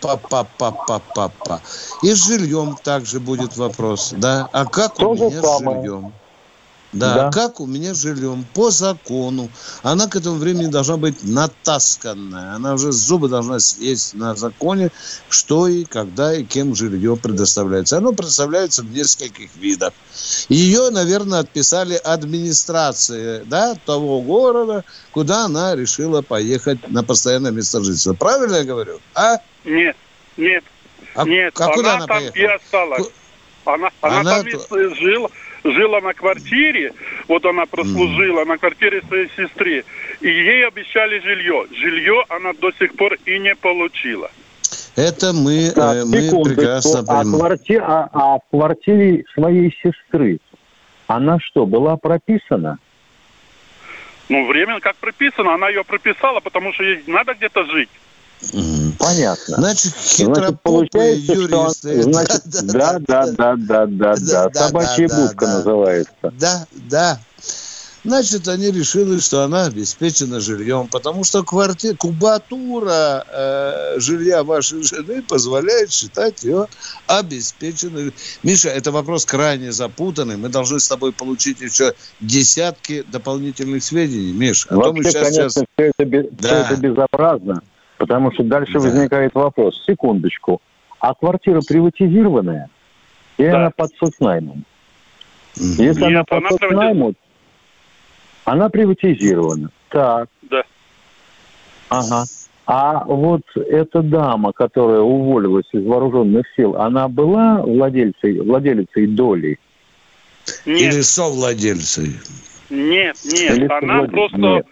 Папа, 0.00 0.46
папа, 0.56 1.02
папа. 1.14 1.60
И 2.02 2.08
с 2.12 2.26
жильем 2.26 2.74
также 2.82 3.20
будет 3.20 3.56
вопрос, 3.56 4.14
да? 4.16 4.48
А 4.52 4.64
как 4.64 4.94
То 4.94 5.10
у 5.10 5.14
меня 5.14 5.42
с 5.42 5.58
жильем? 5.58 6.12
Да, 6.92 7.14
да, 7.14 7.30
как 7.30 7.60
у 7.60 7.66
меня 7.66 7.94
жильем, 7.94 8.44
по 8.52 8.70
закону. 8.70 9.48
Она 9.82 10.08
к 10.08 10.16
этому 10.16 10.36
времени 10.36 10.66
должна 10.66 10.96
быть 10.96 11.22
натасканная. 11.22 12.54
Она 12.54 12.74
уже 12.74 12.90
зубы 12.90 13.28
должна 13.28 13.60
съесть 13.60 14.14
на 14.14 14.34
законе, 14.34 14.90
что 15.28 15.68
и 15.68 15.84
когда 15.84 16.34
и 16.34 16.42
кем 16.42 16.74
жилье 16.74 17.16
предоставляется. 17.16 17.98
Оно 17.98 18.12
предоставляется 18.12 18.82
в 18.82 18.90
нескольких 18.90 19.54
видах. 19.54 19.92
Ее, 20.48 20.90
наверное, 20.90 21.40
отписали 21.40 21.94
администрации 21.94 23.44
да, 23.44 23.76
того 23.86 24.20
города, 24.20 24.84
куда 25.12 25.44
она 25.44 25.76
решила 25.76 26.22
поехать 26.22 26.88
на 26.88 27.04
постоянное 27.04 27.52
место 27.52 27.84
жительства. 27.84 28.14
Правильно 28.14 28.56
я 28.56 28.64
говорю? 28.64 29.00
А? 29.14 29.36
Нет, 29.64 29.96
нет, 30.36 30.64
а, 31.14 31.24
нет. 31.24 31.54
А 31.56 31.72
куда 31.72 31.94
она, 31.94 32.04
она 32.04 32.06
там 32.06 32.18
поехала? 32.18 32.34
и 32.34 32.44
осталась. 32.46 33.06
Она, 33.64 33.90
она, 34.00 34.20
она 34.20 34.36
там 34.38 34.46
и 34.48 34.94
жила 34.94 35.28
жила 35.64 36.00
на 36.00 36.12
квартире, 36.14 36.92
вот 37.28 37.44
она 37.44 37.66
прослужила 37.66 38.42
mm. 38.42 38.46
на 38.46 38.58
квартире 38.58 39.02
своей 39.06 39.28
сестры, 39.36 39.84
и 40.20 40.28
ей 40.28 40.66
обещали 40.66 41.18
жилье. 41.20 41.66
Жилье 41.72 42.24
она 42.28 42.52
до 42.52 42.72
сих 42.72 42.94
пор 42.96 43.16
и 43.24 43.38
не 43.38 43.54
получила. 43.54 44.30
Это 44.96 45.32
мы, 45.32 45.70
так, 45.74 45.96
э, 45.96 46.04
мы 46.04 46.44
прекрасно 46.44 47.00
а 47.00 47.04
понимаем. 47.04 47.34
А, 47.34 47.38
кварти... 47.38 47.76
а, 47.76 48.08
а 48.12 48.38
в 48.38 48.42
квартире 48.50 49.24
своей 49.34 49.74
сестры 49.82 50.38
она 51.06 51.38
что, 51.40 51.66
была 51.66 51.96
прописана? 51.96 52.78
Ну, 54.28 54.46
временно 54.46 54.80
как 54.80 54.96
прописано, 54.96 55.54
она 55.54 55.68
ее 55.68 55.84
прописала, 55.84 56.40
потому 56.40 56.72
что 56.72 56.84
ей 56.84 57.02
надо 57.06 57.34
где-то 57.34 57.64
жить. 57.64 57.88
Понятно. 58.98 59.56
Значит, 59.56 59.92
значит 60.16 60.60
получается, 60.62 61.32
юристы. 61.32 62.02
Что, 62.02 62.12
значит, 62.12 62.42
да, 62.46 62.98
да, 62.98 63.26
да, 63.26 63.56
да, 63.56 63.86
да, 63.86 64.16
да, 64.16 64.50
собачья 64.54 65.08
будка 65.08 65.46
называется. 65.46 66.12
Да, 66.22 66.66
да. 66.72 67.20
Значит, 68.02 68.48
они 68.48 68.70
решили, 68.70 69.18
что 69.18 69.42
она 69.42 69.66
обеспечена 69.66 70.40
жильем, 70.40 70.88
потому 70.88 71.22
что 71.22 71.44
квартира, 71.44 71.94
кубатура 71.94 73.26
э, 73.28 74.00
жилья 74.00 74.42
вашей 74.42 74.82
жены 74.82 75.22
позволяет 75.22 75.92
считать 75.92 76.42
ее 76.42 76.66
обеспеченной. 77.06 78.14
Миша, 78.42 78.70
это 78.70 78.90
вопрос 78.90 79.26
крайне 79.26 79.70
запутанный. 79.70 80.38
Мы 80.38 80.48
должны 80.48 80.80
с 80.80 80.88
тобой 80.88 81.12
получить 81.12 81.60
еще 81.60 81.92
десятки 82.20 83.02
дополнительных 83.02 83.84
сведений. 83.84 84.32
Миш, 84.32 84.66
а 84.70 84.76
Вообще, 84.76 84.88
то 84.88 84.96
мы 84.96 85.04
сейчас, 85.04 85.22
конечно, 85.22 85.50
сейчас... 85.50 85.64
Все, 85.76 85.92
это, 85.98 86.28
да. 86.32 86.48
все 86.48 86.56
это 86.56 86.76
безобразно. 86.76 87.62
Потому 88.00 88.32
что 88.32 88.42
дальше 88.42 88.72
да. 88.72 88.78
возникает 88.80 89.34
вопрос. 89.34 89.84
Секундочку. 89.86 90.62
А 91.00 91.14
квартира 91.14 91.60
приватизированная? 91.60 92.70
Или 93.36 93.50
да. 93.50 93.58
она 93.58 93.70
под 93.70 93.90
соцнаймом? 93.98 94.64
Если 95.54 95.84
Нет, 95.84 96.02
она 96.02 96.24
под 96.24 96.38
она 96.38 96.48
соцнаймом, 96.48 97.14
она 98.46 98.70
приватизирована. 98.70 99.68
Так. 99.90 100.30
Да. 100.50 100.62
Ага. 101.90 102.24
А 102.64 103.04
вот 103.04 103.42
эта 103.54 104.00
дама, 104.00 104.52
которая 104.52 105.00
уволилась 105.00 105.68
из 105.72 105.84
вооруженных 105.84 106.46
сил, 106.56 106.76
она 106.76 107.06
была 107.06 107.60
владельцей, 107.60 108.40
владелицей 108.40 109.08
доли? 109.08 109.58
Нет. 110.64 110.94
Или 110.94 111.00
совладельцей? 111.02 112.16
Нет, 112.70 113.16
нет. 113.24 113.58
Или 113.58 113.68
она 113.70 114.04
просто... 114.04 114.38
Нет. 114.38 114.66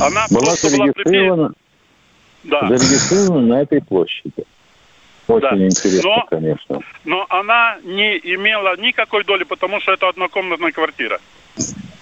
Она 0.00 0.26
была 0.30 0.40
просто 0.40 0.68
зарегистрирована... 0.70 1.42
Была 1.42 1.54
да. 2.44 2.68
зарегистрирована 2.68 3.46
на 3.46 3.62
этой 3.62 3.82
площади. 3.82 4.44
Очень 5.26 5.58
да. 5.58 5.66
интересно, 5.66 6.10
но, 6.10 6.26
конечно. 6.28 6.80
Но 7.04 7.26
она 7.28 7.78
не 7.84 8.16
имела 8.18 8.76
никакой 8.76 9.24
доли, 9.24 9.44
потому 9.44 9.80
что 9.80 9.92
это 9.92 10.08
однокомнатная 10.08 10.72
квартира. 10.72 11.20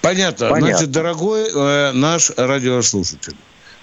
Понятно. 0.00 0.48
Понятно. 0.48 0.60
Значит, 0.60 0.90
дорогой 0.90 1.48
э, 1.54 1.92
наш 1.92 2.30
радиослушатель, 2.36 3.34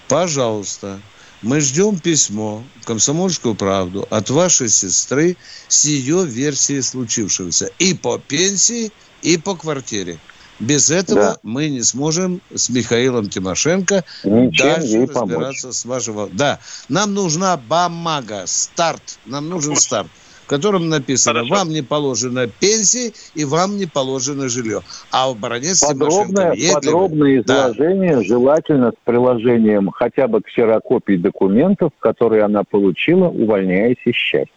пожалуйста, 0.07 0.99
мы 1.41 1.59
ждем 1.59 1.99
письмо 1.99 2.63
в 2.81 2.85
«Комсомольскую 2.85 3.53
правду» 3.53 4.07
от 4.09 4.29
вашей 4.31 4.69
сестры 4.69 5.37
с 5.67 5.85
ее 5.85 6.25
версией 6.25 6.81
случившегося. 6.81 7.69
И 7.77 7.93
по 7.93 8.17
пенсии, 8.17 8.91
и 9.21 9.37
по 9.37 9.55
квартире. 9.55 10.17
Без 10.59 10.89
этого 10.89 11.21
да. 11.21 11.37
мы 11.43 11.69
не 11.69 11.81
сможем 11.81 12.41
с 12.53 12.69
Михаилом 12.69 13.29
Тимошенко 13.29 14.03
Ничем 14.23 14.67
дальше 14.67 15.01
разбираться 15.01 15.67
помочь. 15.67 15.75
с 15.75 15.85
вашего... 15.85 16.29
Да, 16.31 16.59
нам 16.87 17.13
нужна 17.13 17.57
бумага, 17.57 18.43
старт. 18.45 19.19
Нам 19.25 19.49
нужен 19.49 19.75
старт 19.75 20.07
в 20.45 20.47
котором 20.47 20.89
написано, 20.89 21.39
Хорошо. 21.39 21.55
вам 21.55 21.69
не 21.69 21.81
положено 21.81 22.45
пенсии 22.45 23.13
и 23.33 23.45
вам 23.45 23.77
не 23.77 23.87
положено 23.87 24.47
жилье. 24.47 24.81
А 25.11 25.31
в 25.31 25.39
баронец 25.39 25.83
подробное, 25.83 26.55
подробное 26.71 27.41
изложение, 27.41 28.17
да. 28.17 28.23
желательно 28.23 28.91
с 28.91 28.95
приложением 29.03 29.89
хотя 29.89 30.27
бы 30.27 30.41
ксерокопий 30.41 31.17
документов, 31.17 31.93
которые 31.97 32.43
она 32.43 32.63
получила, 32.63 33.27
увольняясь 33.27 33.97
из 34.05 34.13
счастья. 34.13 34.53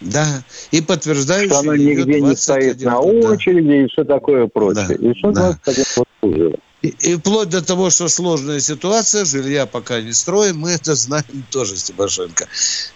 Да, 0.00 0.42
и 0.70 0.80
подтверждающий... 0.80 1.48
Что 1.48 1.58
она 1.60 1.76
нигде 1.76 2.20
не 2.20 2.36
стоит 2.36 2.80
на 2.82 3.00
очереди 3.00 3.68
да. 3.68 3.76
и 3.76 3.86
все 3.88 4.04
такое 4.04 4.46
прочее. 4.46 4.86
Да. 4.86 4.94
И 4.94 5.14
что 5.14 5.32
да. 5.32 5.58
И, 6.82 6.88
И 6.88 7.16
вплоть 7.16 7.48
до 7.48 7.64
того, 7.64 7.90
что 7.90 8.08
сложная 8.08 8.60
ситуация, 8.60 9.24
жилья 9.24 9.66
пока 9.66 10.00
не 10.00 10.12
строим, 10.12 10.60
мы 10.60 10.70
это 10.70 10.94
знаем 10.94 11.24
тоже, 11.50 11.76
Степашенко. 11.76 12.46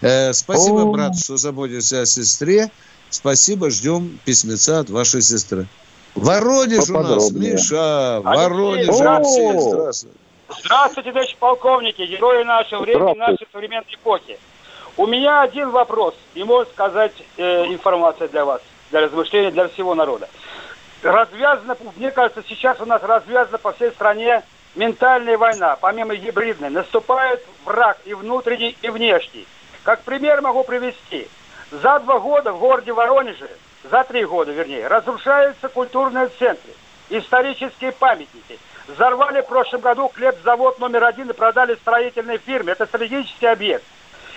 Э, 0.01 0.31
спасибо, 0.33 0.83
О. 0.83 0.91
брат, 0.91 1.17
что 1.17 1.37
заботишься 1.37 2.01
о 2.01 2.05
сестре. 2.05 2.71
Спасибо, 3.09 3.69
ждем 3.69 4.17
письмеца 4.25 4.79
от 4.79 4.89
вашей 4.89 5.21
сестры. 5.21 5.67
Воронеж 6.15 6.89
у 6.89 6.93
нас, 6.93 7.31
Миша, 7.31 8.21
Воронеж, 8.23 8.87
Алексей, 8.87 9.59
здравствуйте. 9.59 10.17
Здравствуйте, 10.63 11.11
товарищи 11.11 11.35
полковники, 11.39 12.01
герои 12.03 12.43
нашего 12.43 12.81
времени, 12.81 13.17
нашей 13.17 13.47
современной 13.51 13.93
эпохи. 13.93 14.37
У 14.95 15.07
меня 15.07 15.41
один 15.41 15.71
вопрос, 15.71 16.13
и, 16.35 16.43
можно 16.43 16.71
сказать, 16.71 17.13
э, 17.37 17.65
информация 17.65 18.27
для 18.27 18.45
вас, 18.45 18.61
для 18.91 19.01
размышления 19.01 19.49
для 19.49 19.67
всего 19.67 19.95
народа. 19.95 20.29
Развязана, 21.01 21.75
мне 21.95 22.11
кажется, 22.11 22.43
сейчас 22.47 22.79
у 22.79 22.85
нас 22.85 23.01
развязана 23.01 23.57
по 23.57 23.71
всей 23.73 23.89
стране 23.89 24.43
ментальная 24.75 25.37
война, 25.37 25.75
помимо 25.81 26.15
гибридной. 26.15 26.69
Наступает 26.69 27.43
враг 27.65 27.97
и 28.05 28.13
внутренний, 28.13 28.77
и 28.83 28.89
внешний. 28.89 29.47
Как 29.83 30.01
пример 30.03 30.41
могу 30.41 30.63
привести. 30.63 31.27
За 31.71 31.99
два 31.99 32.19
года 32.19 32.53
в 32.53 32.59
городе 32.59 32.93
Воронеже, 32.93 33.49
за 33.89 34.03
три 34.03 34.25
года, 34.25 34.51
вернее, 34.51 34.87
разрушаются 34.87 35.69
культурные 35.69 36.27
центры, 36.37 36.71
исторические 37.09 37.91
памятники. 37.93 38.59
Взорвали 38.87 39.41
в 39.41 39.47
прошлом 39.47 39.81
году 39.81 40.11
хлебзавод 40.13 40.77
номер 40.77 41.05
один 41.05 41.31
и 41.31 41.33
продали 41.33 41.73
строительной 41.75 42.37
фирме. 42.37 42.73
Это 42.73 42.85
стратегический 42.85 43.47
объект. 43.47 43.83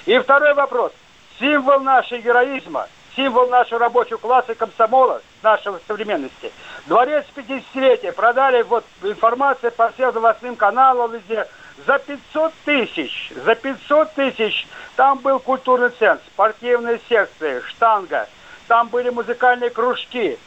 И 0.07 0.17
второй 0.21 0.55
вопрос. 0.55 0.93
Символ 1.39 1.81
нашей 1.81 2.21
героизма, 2.21 2.87
символ 3.17 3.49
нашего 3.49 3.81
рабочего 3.81 4.19
класса 4.19 4.53
и 4.53 4.55
комсомола, 4.55 5.21
нашей 5.43 5.73
современности. 5.87 6.53
Дворец 6.87 7.27
50-летия 7.35 8.13
продали, 8.13 8.63
вот 8.63 8.85
информация 9.03 9.73
по 9.73 9.91
всем 9.91 10.15
новостным 10.15 10.55
каналам 10.55 11.13
везде, 11.13 11.47
за 11.87 11.99
500 11.99 12.53
тысяч, 12.65 13.33
за 13.45 13.55
500 13.57 14.13
тысяч 14.15 14.67
там 14.95 15.19
был 15.19 15.41
культурный 15.41 15.91
центр, 15.91 16.23
спортивные 16.33 17.01
секции, 17.09 17.61
штанга, 17.67 18.29
там 18.69 18.89
были 18.89 19.11
музыкальные 19.11 19.71
кружки. 19.71 20.39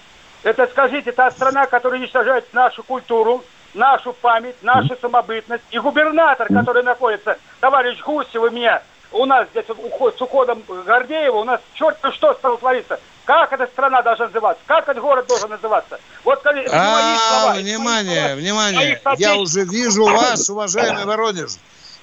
Это, 0.44 0.68
скажите, 0.68 1.12
та 1.12 1.30
страна, 1.32 1.66
которая 1.66 2.00
уничтожает 2.00 2.52
нашу 2.54 2.82
культуру, 2.82 3.44
нашу 3.74 4.14
память, 4.14 4.56
нашу 4.64 4.96
самобытность. 5.02 5.64
И 5.70 5.80
губернатор, 5.80 6.48
который 6.48 6.82
находится, 6.82 7.38
товарищ 7.60 8.02
Гусев 8.02 8.42
у 8.42 8.50
меня, 8.50 8.82
у 9.12 9.26
нас 9.26 9.48
здесь 9.52 9.66
уход, 9.70 10.16
с 10.18 10.22
уходом 10.22 10.64
Гордеева, 10.86 11.38
у 11.38 11.44
нас 11.44 11.60
черт 11.74 11.98
что 12.14 12.34
стало 12.34 12.58
твориться. 12.58 13.00
Как 13.26 13.52
эта 13.54 13.68
страна 13.68 14.02
должна 14.02 14.28
называться? 14.28 14.64
Как 14.66 14.88
этот 14.88 15.02
город 15.02 15.28
должен 15.28 15.50
называться? 15.50 16.00
Вот 16.24 16.40
скажите, 16.40 16.70
а, 16.72 17.54
внимание, 17.56 18.36
внимание. 18.36 19.02
Я 19.18 19.36
уже 19.36 19.66
вижу 19.66 20.06
вас, 20.06 20.50
уважаемый 20.50 21.06
Воронеж. 21.06 21.52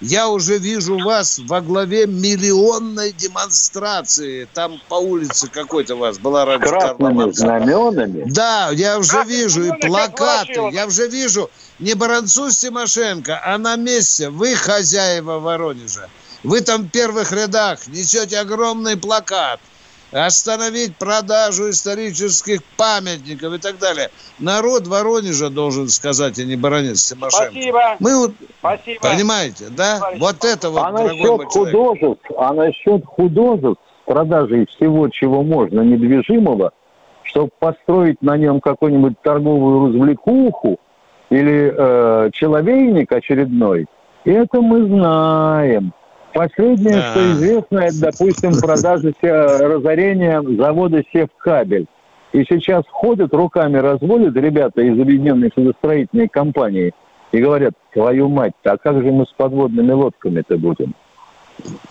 Я 0.01 0.29
уже 0.29 0.59
вижу 0.59 0.99
вас 0.99 1.38
во 1.38 1.62
главе 1.62 2.07
миллионной 2.07 3.12
демонстрации. 3.12 4.47
Там 4.53 4.79
по 4.88 4.97
улице 4.97 5.49
какой-то 5.49 5.95
у 5.95 5.99
вас 5.99 6.19
была 6.19 6.45
раньше 6.45 6.69
Красными 6.69 7.31
знаменами? 7.33 8.25
Да, 8.31 8.71
я 8.73 8.99
уже 8.99 9.12
Красными 9.12 9.37
вижу 9.37 9.64
и 9.64 9.81
плакаты. 9.81 10.69
Я 10.73 10.87
уже 10.87 11.09
вижу 11.09 11.51
не 11.79 11.95
Баранцу 11.95 12.51
Тимошенко, 12.51 13.40
а 13.42 13.57
на 13.57 13.77
месте. 13.77 14.29
Вы 14.29 14.55
хозяева 14.55 15.38
Воронежа. 15.38 16.11
Вы 16.47 16.61
там 16.61 16.83
в 16.83 16.91
первых 16.91 17.33
рядах 17.33 17.89
несете 17.89 18.39
огромный 18.39 18.97
плакат– 18.97 19.61
остановить 20.13 20.97
продажу 20.97 21.71
исторических 21.71 22.63
памятников 22.77 23.55
и 23.55 23.59
так 23.59 23.79
далее. 23.79 24.11
Народ 24.39 24.87
Воронежа 24.87 25.51
должен 25.51 25.89
сказать, 25.89 26.39
а 26.39 26.45
не 26.45 26.57
баронец 26.57 27.09
Тимошенко. 27.09 27.51
Спасибо. 27.51 27.97
Мы 27.99 28.17
вот, 28.17 28.33
Спасибо. 28.61 29.01
понимаете, 29.01 29.65
да? 29.71 29.97
Спасибо. 29.97 30.25
Вот 30.25 30.45
это 30.45 30.71
вот, 30.71 30.83
а 30.85 30.93
насчет 30.93 31.45
художеств, 31.47 32.31
а 32.39 32.55
насчет 32.55 33.05
художеств, 33.05 33.83
продажи 34.05 34.67
всего, 34.67 35.09
чего 35.09 35.43
можно, 35.43 35.81
недвижимого, 35.81 36.71
чтобы 37.25 37.51
построить 37.59 38.23
на 38.23 38.37
нем 38.37 38.61
какую-нибудь 38.61 39.21
торговую 39.23 39.89
развлекуху 39.89 40.79
или 41.31 41.75
э, 41.77 42.31
человейник 42.33 43.11
очередной, 43.11 43.87
это 44.25 44.61
мы 44.61 44.87
знаем. 44.87 45.93
Последнее, 46.37 46.96
да. 46.96 47.11
что 47.12 47.33
известно, 47.33 47.79
это, 47.79 47.99
допустим, 47.99 48.61
продажа 48.61 49.14
разорения 49.22 50.42
завода 50.42 51.03
«Севкабель». 51.11 51.87
И 52.33 52.44
сейчас 52.44 52.85
ходят, 52.90 53.33
руками 53.33 53.79
разводят 53.79 54.37
ребята 54.37 54.83
из 54.83 55.01
объединенной 55.01 55.51
судостроительной 55.55 56.29
компании 56.29 56.92
и 57.33 57.38
говорят, 57.38 57.72
твою 57.94 58.29
мать, 58.29 58.53
а 58.64 58.77
как 58.77 59.03
же 59.03 59.11
мы 59.12 59.25
с 59.25 59.33
подводными 59.35 59.92
лодками-то 59.92 60.59
будем? 60.59 60.94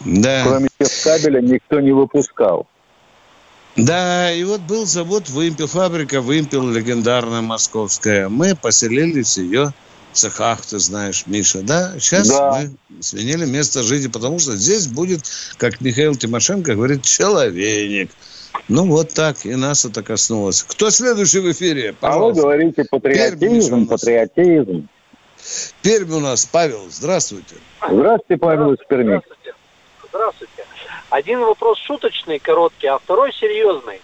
Да. 0.01 0.43
Кроме 0.45 0.67
Севкабеля 0.79 1.41
никто 1.41 1.79
не 1.79 1.91
выпускал. 1.91 2.67
Да, 3.75 4.31
и 4.31 4.43
вот 4.43 4.61
был 4.61 4.85
завод 4.85 5.27
«Вымпел», 5.27 5.65
фабрика 5.65 6.21
«Вымпел» 6.21 6.69
легендарная 6.69 7.41
московская. 7.41 8.29
Мы 8.29 8.55
поселились 8.55 9.39
ее 9.39 9.71
цехах, 10.15 10.61
ты 10.65 10.79
знаешь, 10.79 11.23
Миша, 11.27 11.61
да? 11.61 11.93
Сейчас 11.99 12.29
да. 12.29 12.51
мы 12.51 13.01
сменили 13.01 13.45
место 13.45 13.83
жизни, 13.83 14.07
потому 14.07 14.39
что 14.39 14.55
здесь 14.55 14.87
будет, 14.87 15.21
как 15.57 15.81
Михаил 15.81 16.15
Тимошенко 16.15 16.75
говорит, 16.75 17.03
человек. 17.03 18.09
Ну, 18.67 18.87
вот 18.87 19.13
так, 19.13 19.45
и 19.45 19.55
нас 19.55 19.85
это 19.85 20.01
коснулось. 20.01 20.63
Кто 20.63 20.89
следующий 20.89 21.39
в 21.39 21.51
эфире? 21.51 21.93
Пожалуйста. 21.93 22.41
А 22.41 22.45
вы 22.45 22.49
говорите 22.49 22.85
патриотизм, 22.89 23.87
патриотизм. 23.87 24.87
Пермь 25.81 26.11
у 26.13 26.19
нас. 26.19 26.45
Павел, 26.45 26.87
здравствуйте. 26.89 27.55
Здравствуйте, 27.87 28.37
Павел 28.39 28.73
из 28.73 28.79
Перми. 28.87 29.03
Здравствуйте. 29.03 29.53
Здравствуйте. 30.09 30.65
Один 31.09 31.39
вопрос 31.41 31.77
шуточный, 31.79 32.39
короткий, 32.39 32.87
а 32.87 32.97
второй 32.97 33.33
серьезный. 33.33 34.01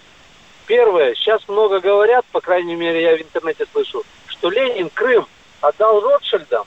Первое, 0.67 1.15
сейчас 1.15 1.41
много 1.47 1.79
говорят, 1.79 2.25
по 2.31 2.41
крайней 2.41 2.75
мере, 2.75 3.01
я 3.01 3.17
в 3.17 3.21
интернете 3.21 3.65
слышу, 3.71 4.03
что 4.27 4.49
Ленин 4.49 4.89
Крым 4.89 5.25
отдал 5.61 6.01
Ротшильдам, 6.01 6.65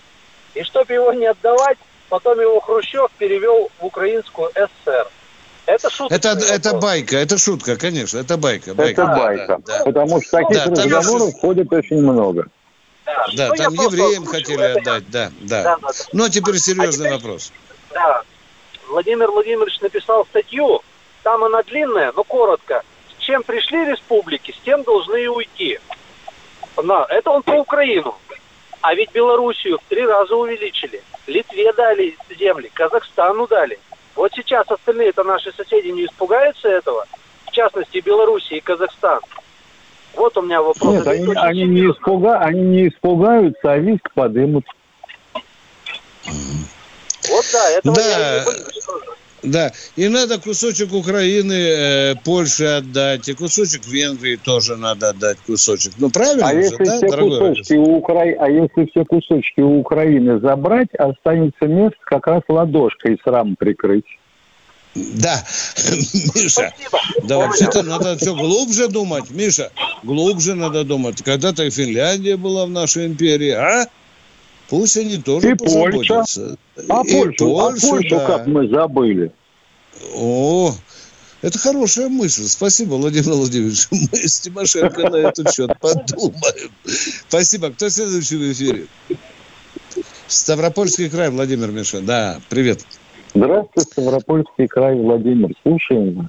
и 0.54 0.62
чтобы 0.62 0.92
его 0.94 1.12
не 1.12 1.26
отдавать, 1.26 1.78
потом 2.09 2.40
его 2.40 2.61
Хрущев 2.61 3.11
перевел 3.18 3.70
в 3.78 3.87
украинскую 3.87 4.50
ССР. 4.50 5.09
Это 5.66 5.90
шутка. 5.90 6.14
Это, 6.14 6.28
это 6.30 6.74
байка, 6.74 7.16
это 7.16 7.38
шутка, 7.38 7.76
конечно, 7.76 8.18
это 8.18 8.37
байка. 8.37 8.74
байка. 8.74 9.02
Это 9.02 9.07
байка, 9.07 9.59
да, 9.64 9.78
да. 9.78 9.85
потому 9.85 10.20
что 10.20 10.30
таких 10.42 10.64
да, 10.64 10.83
разговоров 10.83 11.30
там... 11.33 11.40
ходит 11.40 11.72
очень 11.72 12.02
много. 12.02 12.46
Да, 13.07 13.26
да 13.37 13.48
ну, 13.48 13.54
там 13.57 13.72
евреям 13.74 14.26
хотели 14.26 14.62
отдать, 14.62 15.11
да, 15.11 15.30
да. 15.40 15.78
да. 15.78 15.88
Но 16.12 16.28
теперь 16.28 16.59
серьезный 16.59 17.09
а 17.09 17.12
теперь, 17.12 17.12
вопрос. 17.12 17.52
Да, 17.92 18.22
Владимир 18.88 19.30
Владимирович 19.30 19.80
написал 19.80 20.26
статью, 20.26 20.83
там 21.22 21.42
она 21.44 21.62
длинная, 21.62 22.12
но 22.12 22.24
коротко. 22.24 22.83
С 23.18 23.22
чем 23.22 23.42
пришли 23.42 23.87
республики, 23.87 24.52
с 24.52 24.64
тем 24.64 24.83
должны 24.83 25.24
и 25.24 25.26
уйти. 25.28 25.78
На, 26.83 27.07
это 27.09 27.30
он 27.30 27.42
про 27.42 27.61
Украину. 27.61 28.14
А 28.85 28.94
ведь 28.94 29.12
Белоруссию 29.12 29.79
в 29.79 29.88
три 29.88 30.07
раза 30.07 30.37
увеличили. 30.37 31.01
Литве 31.27 31.73
дали 31.73 32.14
земли, 32.38 32.70
Казахстану 32.75 33.47
дали. 33.47 33.79
Вот 34.14 34.31
сейчас 34.37 34.70
остальные-то 34.70 35.25
наши 35.25 35.51
соседи 35.53 35.88
не 35.88 36.05
испугаются 36.05 36.68
этого, 36.68 37.07
в 37.47 37.51
частности 37.53 38.03
Белоруссия 38.05 38.59
и 38.59 38.61
Казахстан. 38.61 39.20
Вот 40.14 40.37
у 40.37 40.42
меня 40.42 40.61
вопрос. 40.61 40.97
Нет, 40.97 41.07
они, 41.07 41.33
они, 41.35 41.64
не 41.64 41.90
испуга... 41.90 42.37
они 42.40 42.61
не 42.61 42.88
испугаются, 42.88 43.73
а 43.73 43.79
виск 43.79 44.12
подымут. 44.12 44.66
Вот 46.27 47.44
да, 47.55 47.70
это 47.70 47.90
да. 47.90 48.44
Да, 49.44 49.72
и 49.96 50.09
надо 50.09 50.40
кусочек 50.40 50.92
Украины, 50.92 51.52
э, 51.52 52.14
Польши 52.24 52.64
отдать, 52.64 53.28
и 53.28 53.35
кусочек 53.35 53.87
Венгрии 53.87 54.37
тоже 54.37 54.76
надо 54.76 55.11
отдать 55.11 55.38
кусочек. 55.46 55.92
Ну, 55.98 56.11
правильно 56.11 56.48
а 56.48 56.52
же, 56.52 56.61
если 56.61 56.85
да, 56.85 56.96
все 56.96 57.09
кусочки 57.09 57.74
у 57.74 57.96
Укра... 57.96 58.22
А 58.22 58.50
если 58.50 58.87
все 58.90 59.04
кусочки 59.04 59.61
у 59.61 59.80
Украины 59.80 60.40
забрать, 60.40 60.94
останется 60.94 61.66
место 61.66 61.98
как 62.04 62.26
раз 62.26 62.42
ладошкой 62.48 63.18
с 63.22 63.26
рам 63.26 63.54
прикрыть. 63.57 64.07
Да, 64.94 65.42
Миша, 66.35 66.72
Спасибо. 66.72 66.98
да 67.24 67.38
вообще-то 67.38 67.83
надо 67.83 68.16
все 68.16 68.35
глубже 68.35 68.88
думать, 68.88 69.30
Миша, 69.30 69.70
глубже 70.04 70.54
надо 70.54 70.85
думать. 70.85 71.20
Когда-то 71.22 71.64
и 71.64 71.70
Финляндия 71.70 72.37
была 72.37 72.64
в 72.66 72.70
нашей 72.70 73.07
империи, 73.07 73.50
а? 73.50 73.87
Пусть 74.68 74.96
они 74.96 75.18
тоже 75.18 75.53
и 75.53 75.55
позаботятся. 75.55 76.57
Польша. 76.74 76.88
А 76.88 77.03
и 77.05 77.12
Польшу, 77.12 77.46
Польшу, 77.46 77.87
а 77.87 77.90
Польшу 77.90 78.16
да. 78.16 78.27
как 78.27 78.46
мы 78.46 78.68
забыли. 78.68 79.33
О, 80.14 80.72
это 81.42 81.59
хорошая 81.59 82.09
мысль. 82.09 82.44
Спасибо, 82.44 82.94
Владимир 82.94 83.35
Владимирович. 83.35 83.87
Мы 83.90 84.19
с 84.19 84.40
Тимошенко 84.40 85.10
на 85.10 85.17
этот 85.17 85.52
счет 85.52 85.71
подумаем. 85.81 86.71
Спасибо. 87.29 87.71
Кто 87.71 87.88
следующий 87.90 88.37
в 88.37 88.52
эфире? 88.52 88.87
Ставропольский 90.27 91.10
край, 91.10 91.31
Владимир 91.31 91.71
Миша. 91.71 92.00
Да, 92.00 92.40
привет. 92.48 92.81
Здравствуйте, 93.35 93.90
Ставропольский 93.90 94.67
край, 94.67 94.96
Владимир. 94.96 95.50
Слушаем 95.62 96.15
вас. 96.15 96.27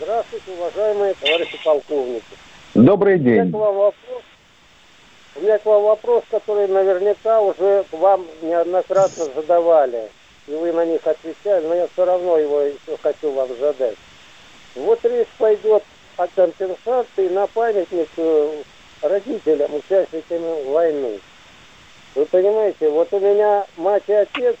Здравствуйте, 0.00 0.44
уважаемые 0.56 1.14
товарищи 1.14 1.58
полковники. 1.64 2.24
Добрый 2.74 3.18
день. 3.18 3.50
К 3.50 3.54
вам 3.54 3.74
вопрос 3.74 3.94
У 5.36 5.40
меня 5.40 5.58
к 5.58 5.66
вам 5.66 5.84
вопрос, 5.84 6.24
который 6.30 6.66
наверняка 6.66 7.40
уже 7.40 7.84
вам 7.92 8.26
неоднократно 8.42 9.26
задавали. 9.34 10.08
И 10.48 10.52
вы 10.52 10.72
на 10.72 10.84
них 10.84 11.06
отвечали, 11.06 11.66
но 11.66 11.74
я 11.74 11.88
все 11.92 12.04
равно 12.04 12.36
его 12.36 12.62
еще 12.62 12.96
хочу 13.00 13.30
вам 13.30 13.48
задать. 13.60 13.96
Вот 14.74 15.04
речь 15.04 15.28
пойдет 15.38 15.84
о 16.16 16.26
компенсации 16.26 17.28
на 17.28 17.46
памятник 17.46 18.08
э, 18.16 18.62
родителям, 19.02 19.70
участникам 19.74 20.42
войны. 20.66 21.20
Вы 22.16 22.26
понимаете, 22.26 22.90
вот 22.90 23.12
у 23.12 23.20
меня 23.20 23.64
мать 23.76 24.02
и 24.08 24.12
отец 24.12 24.56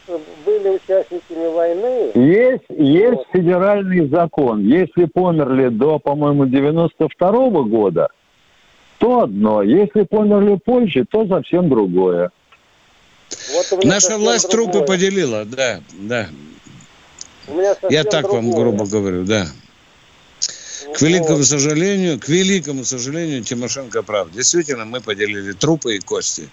были 0.46 0.68
участниками 0.68 1.48
войны. 1.48 2.12
Есть, 2.14 2.64
есть 2.68 3.22
федеральный 3.32 4.08
закон. 4.08 4.60
Если 4.62 5.06
померли 5.06 5.68
до, 5.68 5.98
по-моему, 5.98 6.46
92 6.46 7.28
-го 7.28 7.64
года, 7.64 8.08
то 9.00 9.22
одно. 9.22 9.62
Если 9.62 10.02
померли 10.02 10.56
позже, 10.62 11.06
то 11.10 11.26
совсем 11.26 11.70
другое. 11.70 12.30
Вот 13.54 13.84
Наша 13.84 14.18
власть 14.18 14.50
другое. 14.50 14.72
трупы 14.72 14.86
поделила, 14.86 15.44
да, 15.46 15.80
да. 15.92 16.28
Я 17.88 18.04
так 18.04 18.22
другое. 18.22 18.42
вам 18.42 18.50
грубо 18.50 18.86
говорю, 18.86 19.24
да. 19.24 19.46
К 20.94 21.00
великому 21.00 21.44
сожалению, 21.44 22.20
к 22.20 22.28
великому 22.28 22.84
сожалению, 22.84 23.42
Тимошенко 23.42 24.02
прав. 24.02 24.30
Действительно, 24.32 24.84
мы 24.84 25.00
поделили 25.00 25.52
трупы 25.52 25.96
и 25.96 25.98
кости. 25.98 26.48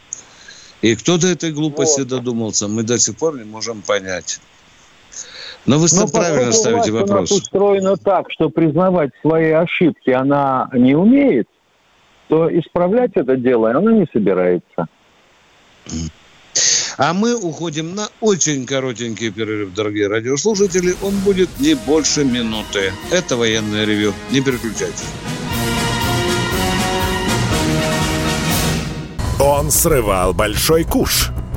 И 0.81 0.95
кто 0.95 1.17
до 1.17 1.27
этой 1.27 1.51
глупости 1.51 1.99
вот. 1.99 2.09
додумался, 2.09 2.69
мы 2.69 2.83
до 2.83 2.97
сих 2.97 3.17
пор 3.17 3.37
не 3.37 3.43
можем 3.43 3.81
понять. 3.81 4.39
Но 5.65 5.79
вы 5.79 5.87
Но 5.91 6.07
правильно 6.07 6.53
ставите 6.53 6.91
вопрос. 6.91 7.31
У 7.31 7.33
нас 7.33 7.43
устроено 7.43 7.97
так, 7.97 8.31
что 8.31 8.49
признавать 8.49 9.09
свои 9.21 9.51
ошибки 9.51 10.11
она 10.11 10.69
не 10.71 10.95
умеет, 10.95 11.47
то 12.27 12.49
исправлять 12.59 13.11
это 13.15 13.35
дело 13.37 13.71
она 13.71 13.91
не 13.91 14.07
собирается. 14.11 14.87
А 16.97 17.13
мы 17.13 17.35
уходим 17.35 17.93
на 17.93 18.07
очень 18.21 18.65
коротенький 18.65 19.31
перерыв, 19.31 19.73
дорогие 19.73 20.07
радиослушатели. 20.07 20.95
Он 21.03 21.13
будет 21.19 21.49
не 21.59 21.75
больше 21.75 22.25
минуты. 22.25 22.91
Это 23.11 23.37
военное 23.37 23.85
ревю. 23.85 24.13
Не 24.31 24.41
переключайтесь. 24.41 25.05
Он 29.39 29.69
срывал 29.69 30.33
большой 30.33 30.83
куш. 30.83 31.29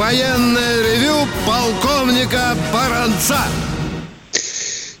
Военное 0.00 0.82
ревю 0.82 1.28
полковника 1.46 2.56
Баранца. 2.72 3.38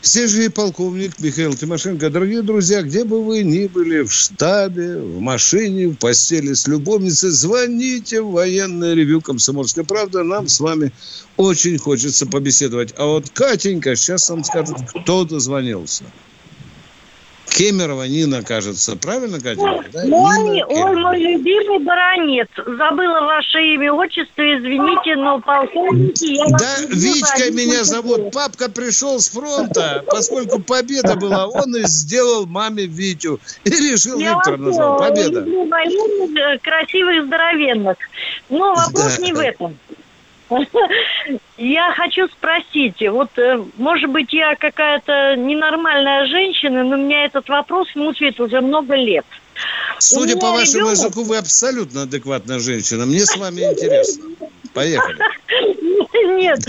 Свежий 0.02 0.50
полковник 0.50 1.18
Михаил 1.20 1.54
Тимошенко. 1.54 2.10
Дорогие 2.10 2.42
друзья, 2.42 2.82
где 2.82 3.04
бы 3.04 3.24
вы 3.24 3.42
ни 3.42 3.66
были, 3.66 4.02
в 4.02 4.12
штабе, 4.12 4.98
в 4.98 5.18
машине, 5.18 5.88
в 5.88 5.94
постели 5.94 6.52
с 6.52 6.66
любовницей, 6.66 7.30
звоните 7.30 8.20
в 8.20 8.32
военное 8.32 8.92
ревю 8.92 9.22
«Комсомольская 9.22 9.84
правда». 9.84 10.22
Нам 10.22 10.48
с 10.48 10.60
вами 10.60 10.92
очень 11.38 11.78
хочется 11.78 12.26
побеседовать. 12.26 12.92
А 12.98 13.06
вот 13.06 13.30
Катенька 13.30 13.96
сейчас 13.96 14.28
вам 14.28 14.44
скажет, 14.44 14.76
кто 14.86 15.24
дозвонился. 15.24 16.04
Кемерова 17.50 18.04
Нина, 18.04 18.42
кажется. 18.42 18.96
Правильно, 18.96 19.40
Катя? 19.40 19.84
Да? 19.92 20.06
Мой, 20.06 20.62
ой, 20.62 20.96
мой 20.96 21.18
любимый 21.18 21.80
баронец. 21.80 22.48
Забыла 22.56 23.20
ваше 23.20 23.58
имя, 23.74 23.92
отчество, 23.92 24.42
извините, 24.42 25.16
но 25.16 25.40
полковники... 25.40 26.36
Я 26.36 26.46
да, 26.56 26.76
Витька 26.88 27.50
меня 27.50 27.84
зовут. 27.84 28.32
Папка 28.32 28.70
пришел 28.70 29.18
с 29.18 29.28
фронта, 29.28 30.04
поскольку 30.06 30.60
победа 30.60 31.16
была, 31.16 31.46
он 31.46 31.76
и 31.76 31.82
сделал 31.86 32.46
маме 32.46 32.86
Витю. 32.86 33.40
И 33.64 33.70
решил 33.70 34.18
я 34.18 34.34
Виктор 34.34 34.56
назвать. 34.56 35.10
Победа. 35.10 35.44
Я 35.44 36.58
красивых, 36.58 37.26
здоровенных. 37.26 37.96
Но 38.48 38.74
вопрос 38.74 39.16
да. 39.18 39.22
не 39.26 39.32
в 39.32 39.38
этом. 39.38 39.76
Я 41.60 41.92
хочу 41.94 42.26
спросить, 42.28 43.06
вот, 43.06 43.38
э, 43.38 43.62
может 43.76 44.08
быть, 44.08 44.32
я 44.32 44.56
какая-то 44.56 45.36
ненормальная 45.36 46.26
женщина, 46.26 46.82
но 46.84 46.96
меня 46.96 47.26
этот 47.26 47.50
вопрос 47.50 47.86
мучает 47.94 48.40
уже 48.40 48.62
много 48.62 48.94
лет. 48.94 49.26
Судя 49.98 50.38
по 50.38 50.52
вашему 50.52 50.88
ребенок... 50.88 50.92
языку, 50.92 51.22
вы 51.24 51.36
абсолютно 51.36 52.04
адекватная 52.04 52.60
женщина. 52.60 53.04
Мне 53.04 53.26
с 53.26 53.36
вами 53.36 53.60
интересно. 53.60 54.24
Поехали. 54.72 55.18
Нет, 56.40 56.60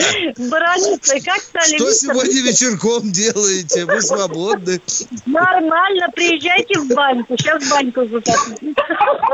бароница, 0.49 1.15
как 1.23 1.39
стали... 1.39 1.77
Что 1.77 1.93
сегодня 1.93 2.41
вечерком 2.41 3.11
делаете? 3.13 3.85
Вы 3.85 4.01
свободны. 4.01 4.81
Нормально, 5.25 6.07
приезжайте 6.13 6.79
в 6.79 6.93
баньку. 6.93 7.37
Сейчас 7.37 7.69
баньку 7.69 8.01
затопим. 8.07 8.75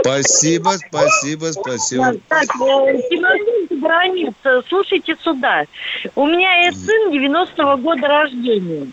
Спасибо, 0.02 0.76
спасибо, 0.88 1.52
спасибо. 1.52 2.16
Так, 2.28 2.44
Тимофей 2.44 3.57
бароница, 3.88 4.64
слушайте 4.68 5.16
сюда. 5.22 5.66
У 6.16 6.26
меня 6.26 6.66
есть 6.66 6.86
сын 6.86 7.12
90-го 7.12 7.78
года 7.78 8.08
рождения. 8.08 8.88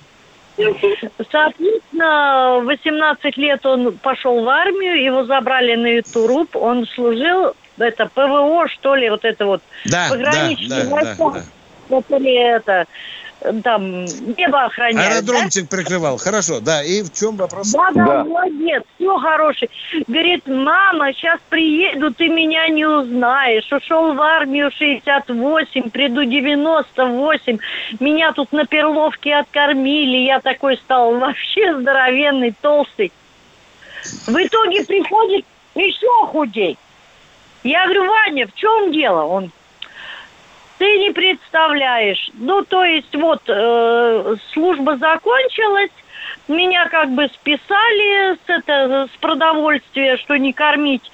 Соответственно, 1.30 2.60
18 2.62 3.36
лет 3.36 3.66
он 3.66 3.98
пошел 3.98 4.44
в 4.44 4.48
армию, 4.48 5.02
его 5.02 5.24
забрали 5.24 5.74
на 5.74 5.86
Ютуруп, 5.96 6.54
он 6.56 6.86
служил 6.86 7.54
это 7.76 8.06
ПВО, 8.06 8.68
что 8.68 8.94
ли, 8.94 9.10
вот 9.10 9.24
это 9.24 9.46
вот 9.46 9.62
да, 9.86 10.06
пограничные 10.10 10.84
да, 10.84 11.16
да, 11.16 11.16
да. 12.08 12.16
или 12.16 12.56
это 12.56 12.86
там 13.62 14.04
небо 14.04 14.64
охраняют. 14.64 15.12
Аэродромчик 15.12 15.68
да? 15.68 15.76
прикрывал, 15.76 16.18
хорошо, 16.18 16.60
да. 16.60 16.82
И 16.82 17.02
в 17.02 17.12
чем 17.12 17.36
вопрос? 17.36 17.72
Да, 17.72 17.90
да, 17.92 18.04
да. 18.04 18.24
молодец, 18.24 18.82
все 18.96 19.18
хороший. 19.18 19.70
Говорит, 20.06 20.46
мама, 20.46 21.12
сейчас 21.12 21.40
приеду, 21.48 22.12
ты 22.12 22.28
меня 22.28 22.68
не 22.68 22.86
узнаешь. 22.86 23.70
Ушел 23.70 24.14
в 24.14 24.20
армию 24.20 24.70
68, 24.70 25.90
приду 25.90 26.24
98. 26.24 27.58
Меня 28.00 28.32
тут 28.32 28.52
на 28.52 28.64
Перловке 28.64 29.34
откормили, 29.34 30.18
я 30.24 30.40
такой 30.40 30.76
стал 30.78 31.18
вообще 31.18 31.78
здоровенный, 31.78 32.54
толстый. 32.60 33.12
В 34.26 34.36
итоге 34.36 34.84
приходит 34.84 35.44
еще 35.74 36.26
худей. 36.28 36.78
Я 37.62 37.84
говорю, 37.84 38.06
Ваня, 38.06 38.46
в 38.46 38.54
чем 38.54 38.92
дело? 38.92 39.22
Он, 39.22 39.50
ты 40.84 40.98
не 40.98 41.12
представляешь. 41.12 42.30
Ну, 42.34 42.62
то 42.62 42.84
есть, 42.84 43.16
вот, 43.16 43.40
э, 43.48 44.36
служба 44.52 44.98
закончилась, 44.98 45.90
меня 46.46 46.90
как 46.90 47.08
бы 47.14 47.26
списали 47.28 48.34
с, 48.34 48.40
это, 48.48 49.08
с 49.10 49.16
продовольствия, 49.18 50.18
что 50.18 50.36
не 50.36 50.52
кормить. 50.52 51.10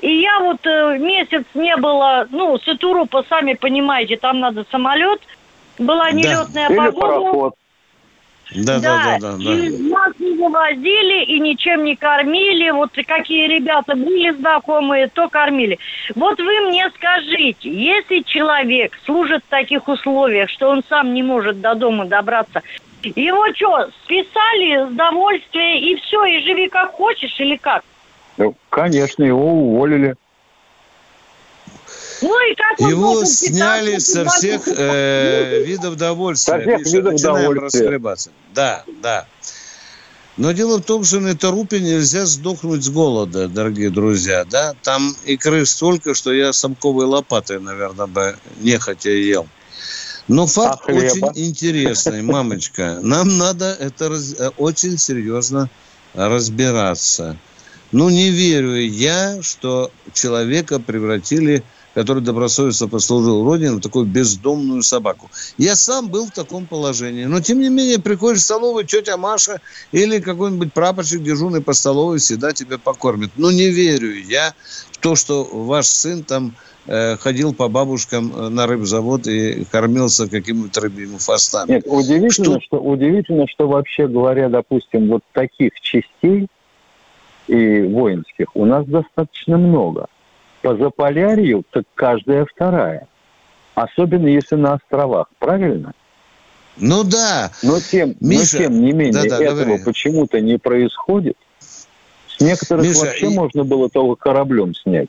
И 0.00 0.10
я 0.22 0.40
вот 0.40 0.66
э, 0.66 0.96
месяц 0.98 1.44
не 1.52 1.76
было, 1.76 2.26
ну, 2.30 2.56
с 2.56 2.66
Итурупа, 2.66 3.22
сами 3.28 3.52
понимаете, 3.52 4.16
там 4.16 4.40
надо 4.40 4.64
самолет. 4.70 5.20
Была 5.78 6.10
нелетная 6.10 6.70
да. 6.70 6.74
погода. 6.74 7.54
Да, 8.54 8.78
да, 8.80 9.18
да, 9.18 9.18
да. 9.18 9.36
да. 9.36 9.54
И 9.54 9.70
нас 9.78 10.12
не 10.18 10.36
вывозили 10.36 11.24
и 11.24 11.40
ничем 11.40 11.84
не 11.84 11.96
кормили. 11.96 12.70
Вот 12.70 12.90
какие 13.06 13.48
ребята 13.48 13.94
были 13.94 14.30
знакомые, 14.30 15.08
то 15.08 15.28
кормили. 15.28 15.78
Вот 16.14 16.38
вы 16.38 16.60
мне 16.68 16.90
скажите, 16.94 17.70
если 17.70 18.20
человек 18.20 18.98
служит 19.04 19.42
в 19.44 19.50
таких 19.50 19.88
условиях, 19.88 20.50
что 20.50 20.68
он 20.68 20.82
сам 20.88 21.14
не 21.14 21.22
может 21.22 21.60
до 21.60 21.74
дома 21.74 22.04
добраться, 22.04 22.62
его 23.02 23.52
что, 23.54 23.88
списали 24.04 24.90
с 24.90 24.94
довольствия 24.94 25.80
и 25.80 25.96
все, 25.96 26.24
и 26.24 26.42
живи 26.42 26.68
как 26.68 26.92
хочешь 26.92 27.34
или 27.38 27.56
как? 27.56 27.82
Ну, 28.36 28.54
конечно, 28.70 29.24
его 29.24 29.52
уволили. 29.52 30.14
И 32.22 32.54
как 32.54 32.88
Его 32.88 33.24
сняли 33.24 33.98
со 33.98 34.24
всех 34.28 34.62
э, 34.66 35.62
видов 35.64 35.96
довольствия. 35.96 36.54
Со 36.54 36.60
всех 36.60 36.78
Миша, 36.80 36.96
видов 36.96 37.12
начинаем 37.14 37.52
расхлебаться. 37.58 38.30
Да, 38.54 38.84
да. 39.02 39.26
Но 40.36 40.52
дело 40.52 40.78
в 40.78 40.82
том, 40.84 41.04
что 41.04 41.20
на 41.20 41.36
Тарупе 41.36 41.80
нельзя 41.80 42.24
сдохнуть 42.24 42.82
с 42.84 42.88
голода, 42.88 43.48
дорогие 43.48 43.90
друзья. 43.90 44.44
Да? 44.44 44.74
Там 44.82 45.14
икры 45.26 45.66
столько, 45.66 46.14
что 46.14 46.32
я 46.32 46.52
самковой 46.52 47.04
лопатой, 47.04 47.60
наверное, 47.60 48.06
бы 48.06 48.36
нехотя 48.60 49.10
ел. 49.10 49.46
Но 50.28 50.46
факт 50.46 50.80
А 50.82 50.84
хлеба? 50.84 51.26
очень 51.30 51.48
интересный, 51.48 52.22
мамочка. 52.22 53.00
Нам 53.02 53.36
надо 53.36 53.76
это 53.78 54.08
раз- 54.08 54.34
э, 54.38 54.50
очень 54.56 54.96
серьезно 54.96 55.68
разбираться. 56.14 57.36
Ну, 57.90 58.08
не 58.08 58.30
верю 58.30 58.74
я, 58.76 59.42
что 59.42 59.90
человека 60.14 60.78
превратили, 60.78 61.62
который 61.94 62.22
добросовестно 62.22 62.88
послужил 62.88 63.44
Родине, 63.44 63.80
такую 63.80 64.06
бездомную 64.06 64.82
собаку. 64.82 65.30
Я 65.58 65.76
сам 65.76 66.08
был 66.08 66.26
в 66.26 66.30
таком 66.30 66.66
положении. 66.66 67.24
Но, 67.24 67.40
тем 67.40 67.60
не 67.60 67.68
менее, 67.68 67.98
приходишь 68.00 68.40
в 68.40 68.44
столовую, 68.44 68.84
тетя 68.84 69.16
Маша 69.16 69.60
или 69.92 70.20
какой-нибудь 70.20 70.72
прапорщик, 70.72 71.22
дежурный 71.22 71.62
по 71.62 71.72
столовой, 71.72 72.18
всегда 72.18 72.52
тебя 72.52 72.78
покормит. 72.78 73.30
Ну, 73.36 73.50
не 73.50 73.68
верю 73.70 74.12
я 74.14 74.54
в 74.90 74.98
то, 74.98 75.16
что 75.16 75.44
ваш 75.44 75.86
сын 75.86 76.22
там 76.24 76.54
э, 76.86 77.16
ходил 77.16 77.52
по 77.54 77.68
бабушкам 77.68 78.32
э, 78.34 78.48
на 78.48 78.66
рыбзавод 78.66 79.26
и 79.26 79.64
кормился 79.64 80.28
какими-то 80.28 80.80
рыбьими 80.80 81.18
фастами. 81.18 81.72
Нет, 81.72 81.84
удивительно, 81.86 82.60
что... 82.60 82.78
удивительно, 82.78 83.46
что 83.48 83.68
вообще 83.68 84.06
говоря, 84.06 84.48
допустим, 84.48 85.08
вот 85.08 85.22
таких 85.32 85.72
частей 85.80 86.48
и 87.48 87.82
воинских 87.82 88.54
у 88.54 88.64
нас 88.64 88.86
достаточно 88.86 89.58
много. 89.58 90.06
По 90.62 90.76
Заполярью 90.76 91.64
так 91.70 91.84
каждая 91.94 92.46
вторая. 92.46 93.08
Особенно 93.74 94.28
если 94.28 94.54
на 94.54 94.74
островах, 94.74 95.26
правильно? 95.38 95.92
Ну 96.76 97.04
да. 97.04 97.50
Но 97.62 97.80
тем, 97.80 98.14
Миша, 98.20 98.56
но 98.58 98.64
тем 98.64 98.80
не 98.80 98.92
менее 98.92 99.28
да-да, 99.28 99.42
этого 99.44 99.64
говори. 99.64 99.84
почему-то 99.84 100.40
не 100.40 100.58
происходит. 100.58 101.36
С 101.58 102.40
некоторых 102.40 102.84
Миша, 102.84 103.00
вообще 103.00 103.26
и- 103.26 103.34
можно 103.34 103.64
было 103.64 103.88
только 103.90 104.22
кораблем 104.22 104.74
снять. 104.74 105.08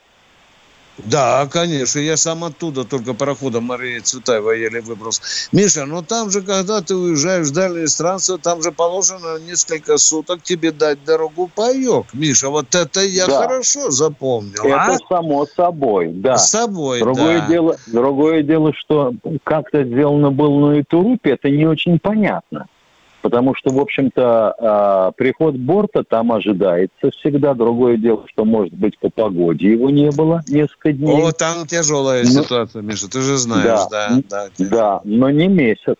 Да, 0.98 1.48
конечно, 1.48 2.00
я 2.00 2.18
сам 2.18 2.44
оттуда 2.44 2.84
только 2.84 3.14
пароходом 3.16 3.64
Марии 3.64 4.00
Цветаева 4.00 4.52
еле 4.52 4.82
выбрался. 4.82 5.22
Миша, 5.52 5.86
ну 5.86 6.04
там 6.04 6.30
же, 6.30 6.42
когда 6.42 6.82
ты 6.82 6.96
уезжаешь 6.96 7.48
в 7.48 7.54
дальние 7.54 7.88
странствия, 7.88 8.38
там 8.38 8.62
же 8.62 8.72
положено 8.72 9.40
несколько 9.40 9.98
суток 9.98 10.44
тебе 10.44 10.72
дать 10.72 11.04
дорогу 11.04 11.52
паек. 11.54 12.14
Миша, 12.14 12.50
вот 12.50 12.76
это 12.76 13.02
я 13.02 13.26
Да. 13.26 13.42
хорошо 13.42 13.90
запомнил. 13.90 14.64
Это 14.64 14.94
а? 14.94 14.98
само 15.10 15.48
собой, 15.56 16.10
да. 16.14 16.38
С 16.38 16.52
собой, 16.52 17.00
другое 17.00 17.40
да. 17.40 17.48
дело, 17.48 17.78
другое 17.88 18.44
дело, 18.44 18.72
что 18.74 19.14
как 19.44 19.70
это 19.72 19.86
сделано 19.86 20.32
было 20.32 20.70
на 20.72 20.82
Итурупе, 20.82 21.32
это 21.32 21.50
не 21.50 21.66
очень 21.66 21.98
понятно. 22.00 22.68
Потому 23.24 23.56
что, 23.56 23.72
в 23.72 23.80
общем-то, 23.80 24.54
а, 24.60 25.12
приход 25.14 25.56
борта 25.56 26.04
там 26.04 26.34
ожидается 26.34 27.10
всегда. 27.12 27.54
Другое 27.54 27.96
дело, 27.96 28.26
что, 28.28 28.44
может 28.44 28.74
быть, 28.74 29.00
по 29.00 29.10
погоде 29.10 29.72
его 29.72 29.90
не 29.90 30.12
было 30.12 30.44
несколько 30.50 30.92
дней. 30.92 31.24
О, 31.24 31.32
там 31.32 31.66
тяжелая 31.66 32.26
Ну, 32.26 32.30
ситуация, 32.44 32.82
Миша, 32.82 33.10
ты 33.10 33.22
же 33.22 33.38
знаешь, 33.38 33.88
да, 33.90 34.20
да. 34.30 34.50
Да, 34.60 35.02
но 35.06 35.30
не 35.30 35.48
месяц. 35.48 35.96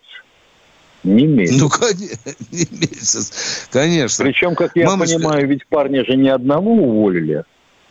Не 1.02 1.26
месяц. 1.26 1.58
Ну, 1.58 1.70
конечно, 1.70 2.32
не 2.52 2.66
месяц, 2.78 3.66
конечно. 3.70 4.22
Причем, 4.26 4.54
как 4.54 4.76
я 4.76 4.84
Мамочка- 4.86 5.16
понимаю, 5.16 5.48
ведь 5.48 5.66
парня 5.66 6.04
же 6.04 6.16
ни 6.16 6.28
одного 6.28 6.72
уволили. 6.72 7.44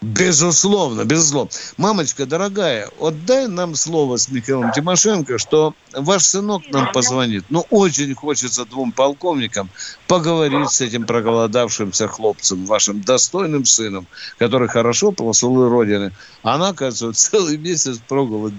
Безусловно, 0.03 1.05
безусловно. 1.05 1.49
Мамочка, 1.77 2.25
дорогая, 2.25 2.89
вот 2.99 3.25
дай 3.25 3.47
нам 3.47 3.73
слово 3.73 4.17
с 4.17 4.29
Михаилом 4.29 4.73
Тимошенко, 4.73 5.37
что 5.37 5.75
ваш 5.93 6.23
сынок 6.23 6.63
нам 6.71 6.91
позвонит. 6.91 7.45
Ну, 7.49 7.65
очень 7.69 8.13
хочется 8.13 8.65
двум 8.65 8.91
полковникам 8.91 9.69
поговорить 10.07 10.69
с 10.71 10.81
этим 10.81 11.05
проголодавшимся 11.05 12.09
хлопцем, 12.09 12.65
вашим 12.65 12.99
достойным 12.99 13.63
сыном, 13.63 14.05
который 14.37 14.67
хорошо 14.67 15.13
послужил 15.13 15.69
Родины. 15.69 16.11
Она, 16.41 16.69
оказывается, 16.69 17.31
целый 17.31 17.57
месяц 17.57 17.99
проголод 18.05 18.51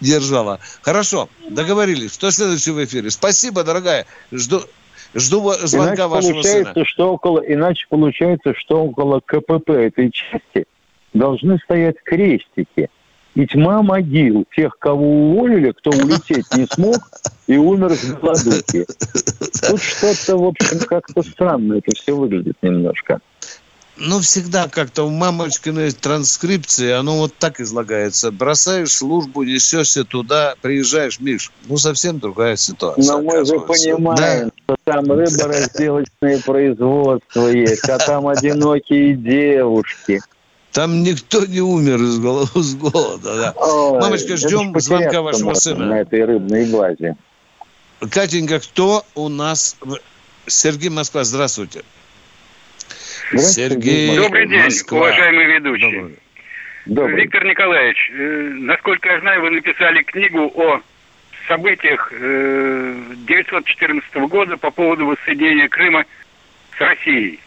держала. 0.00 0.60
Хорошо, 0.80 1.28
договорились. 1.50 2.14
Что 2.14 2.30
следующее 2.30 2.74
в 2.74 2.82
эфире? 2.82 3.10
Спасибо, 3.10 3.64
дорогая. 3.64 4.06
Жду, 4.32 4.62
жду 5.14 5.52
звонка 5.64 5.92
Иначе 5.92 6.06
вашего 6.06 6.32
получается, 6.32 6.72
сына. 6.72 6.84
что 6.86 7.12
около, 7.12 7.40
иначе 7.40 7.84
получается, 7.90 8.54
что 8.56 8.82
около 8.82 9.20
КПП 9.20 9.68
этой 9.68 10.10
части 10.10 10.66
должны 11.18 11.58
стоять 11.58 11.96
крестики. 12.04 12.88
И 13.34 13.46
тьма 13.46 13.82
могил 13.82 14.46
тех, 14.56 14.78
кого 14.78 15.30
уволили, 15.30 15.72
кто 15.72 15.90
улететь 15.90 16.46
не 16.56 16.66
смог 16.66 16.96
и 17.46 17.58
умер 17.58 17.92
с 17.92 18.04
голодухи. 18.14 18.86
Тут 19.68 19.82
что-то, 19.82 20.38
в 20.38 20.44
общем, 20.44 20.78
как-то 20.86 21.22
странно 21.22 21.74
это 21.74 21.94
все 21.94 22.16
выглядит 22.16 22.56
немножко. 22.62 23.20
Ну, 23.98 24.20
всегда 24.20 24.68
как-то 24.68 25.04
в 25.04 25.10
мамочкиной 25.10 25.90
транскрипции 25.90 26.92
оно 26.92 27.16
вот 27.16 27.34
так 27.38 27.60
излагается. 27.60 28.30
Бросаешь 28.30 28.90
службу, 28.90 29.42
несешься 29.42 30.04
туда, 30.04 30.54
приезжаешь, 30.60 31.18
Миш, 31.18 31.50
ну, 31.66 31.78
совсем 31.78 32.18
другая 32.18 32.56
ситуация. 32.56 33.04
Но 33.04 33.22
мы 33.22 33.44
же 33.46 33.58
понимаем, 33.60 34.50
что 34.64 34.76
там 34.84 35.10
рыборазделочные 35.10 36.38
производства 36.44 37.48
есть, 37.48 37.88
а 37.88 37.98
там 37.98 38.28
одинокие 38.28 39.14
девушки. 39.14 40.20
Там 40.76 41.02
никто 41.02 41.46
не 41.46 41.60
умер 41.62 41.96
из 41.96 42.18
голода. 42.18 42.50
С 42.54 42.74
голода 42.76 43.34
да. 43.34 43.52
Ой, 43.56 43.98
Мамочка, 43.98 44.36
ждем 44.36 44.78
звонка 44.78 45.22
вашего 45.22 45.54
сына. 45.54 45.86
На 45.86 46.00
этой 46.02 46.22
рыбной 46.22 46.70
базе. 46.70 47.16
Катенька, 48.10 48.60
кто 48.60 49.02
у 49.14 49.30
нас? 49.30 49.78
в- 49.80 49.96
Сергей 50.46 50.90
Москва, 50.90 51.24
здравствуйте. 51.24 51.82
Здравствуйте, 53.32 53.70
Сергей 53.70 54.16
Добрый 54.16 54.46
день, 54.48 54.64
Москва. 54.64 54.98
уважаемый 54.98 55.46
ведущий. 55.46 56.16
Виктор 56.84 57.44
Николаевич, 57.46 58.10
э, 58.12 58.50
насколько 58.58 59.08
я 59.08 59.20
знаю, 59.20 59.40
вы 59.40 59.50
написали 59.52 60.02
книгу 60.02 60.52
о 60.56 60.82
событиях 61.48 62.12
э, 62.12 62.96
1914 63.24 64.14
года 64.28 64.58
по 64.58 64.70
поводу 64.70 65.06
воссоединения 65.06 65.68
Крыма 65.68 66.04
с 66.76 66.80
Россией. 66.82 67.40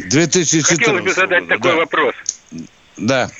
2014 0.00 0.78
Хотелось 0.78 1.04
бы 1.04 1.12
задать 1.12 1.44
года, 1.44 1.54
такой 1.56 1.70
да. 1.70 1.76
вопрос. 1.76 2.14
Да. 2.96 3.30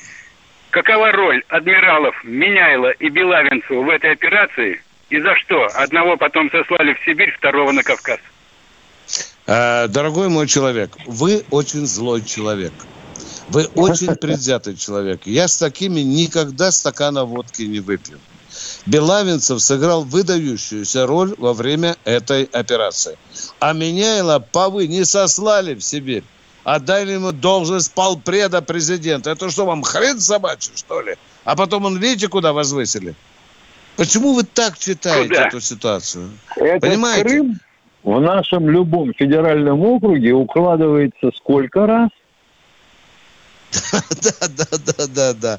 Какова 0.70 1.12
роль 1.12 1.42
адмиралов 1.48 2.14
Меняйла 2.24 2.90
и 2.90 3.08
Белавинцева 3.08 3.82
в 3.82 3.88
этой 3.88 4.12
операции? 4.12 4.82
И 5.08 5.20
за 5.20 5.34
что? 5.36 5.66
Одного 5.74 6.16
потом 6.16 6.50
сослали 6.50 6.94
в 6.94 7.04
Сибирь, 7.04 7.32
второго 7.32 7.72
на 7.72 7.82
Кавказ. 7.82 8.18
Э, 9.46 9.86
Дорогой 9.88 10.28
мой 10.28 10.46
человек, 10.48 10.90
вы 11.06 11.44
очень 11.50 11.86
злой 11.86 12.22
человек. 12.22 12.72
Вы 13.48 13.66
очень 13.74 14.14
предвзятый 14.16 14.76
человек. 14.76 15.20
Я 15.24 15.46
с 15.46 15.56
такими 15.56 16.00
никогда 16.00 16.72
стакана 16.72 17.24
водки 17.24 17.62
не 17.62 17.78
выпью. 17.78 18.18
Белавинцев 18.86 19.60
сыграл 19.60 20.02
выдающуюся 20.02 21.06
роль 21.06 21.34
во 21.38 21.52
время 21.52 21.96
этой 22.04 22.44
операции. 22.44 23.18
А 23.60 23.72
Меняйло 23.72 24.38
повы 24.40 24.88
не 24.88 25.04
сослали 25.04 25.74
в 25.74 25.82
Сибирь, 25.82 26.24
а 26.66 26.80
дали 26.80 27.12
ему 27.12 27.30
должность 27.30 27.94
полпреда 27.94 28.60
президента. 28.60 29.30
Это 29.30 29.50
что, 29.50 29.66
вам 29.66 29.82
хрен 29.84 30.18
собачий, 30.18 30.72
что 30.74 31.00
ли? 31.00 31.14
А 31.44 31.54
потом 31.54 31.84
он, 31.84 31.98
видите, 31.98 32.26
куда 32.26 32.52
возвысили? 32.52 33.14
Почему 33.96 34.34
вы 34.34 34.42
так 34.42 34.76
читаете 34.76 35.28
Куда? 35.28 35.46
эту 35.46 35.60
ситуацию? 35.60 36.28
Этот 36.56 36.80
Понимаете? 36.80 37.22
Крым 37.22 37.60
в 38.02 38.20
нашем 38.20 38.68
любом 38.68 39.14
федеральном 39.14 39.80
округе 39.80 40.32
укладывается 40.32 41.30
сколько 41.36 41.86
раз? 41.86 42.10
Да, 44.22 44.48
да, 44.48 44.78
да, 44.96 45.06
да, 45.06 45.32
да. 45.34 45.58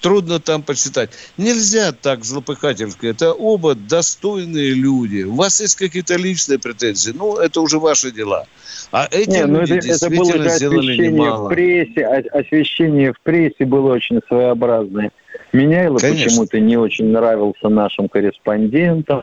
Трудно 0.00 0.38
там 0.40 0.62
посчитать. 0.62 1.10
Нельзя 1.36 1.92
так 1.92 2.24
злопыхательски. 2.24 3.06
Это 3.06 3.32
оба 3.32 3.74
достойные 3.74 4.70
люди. 4.72 5.22
У 5.24 5.34
вас 5.34 5.60
есть 5.60 5.76
какие-то 5.76 6.16
личные 6.16 6.58
претензии. 6.58 7.12
Ну, 7.12 7.36
это 7.36 7.60
уже 7.60 7.78
ваши 7.78 8.10
дела. 8.10 8.44
А 8.92 9.06
эти 9.10 9.30
Не, 9.30 9.46
ну 9.46 9.60
люди 9.60 9.74
это, 9.74 9.88
это 9.88 10.08
было 10.10 10.18
действительно 10.18 10.48
же 10.50 10.56
сделали 10.56 10.78
освещение 10.78 11.12
немало. 11.12 11.46
в 11.46 11.48
прессе, 11.48 12.06
о- 12.06 12.38
освещение 12.38 13.12
в 13.12 13.20
прессе 13.22 13.64
было 13.66 13.92
очень 13.94 14.20
своеобразное. 14.28 15.10
Меняйло 15.52 15.98
почему-то 15.98 16.58
не 16.60 16.76
очень 16.76 17.06
нравился 17.06 17.68
нашим 17.68 18.08
корреспондентам. 18.08 19.22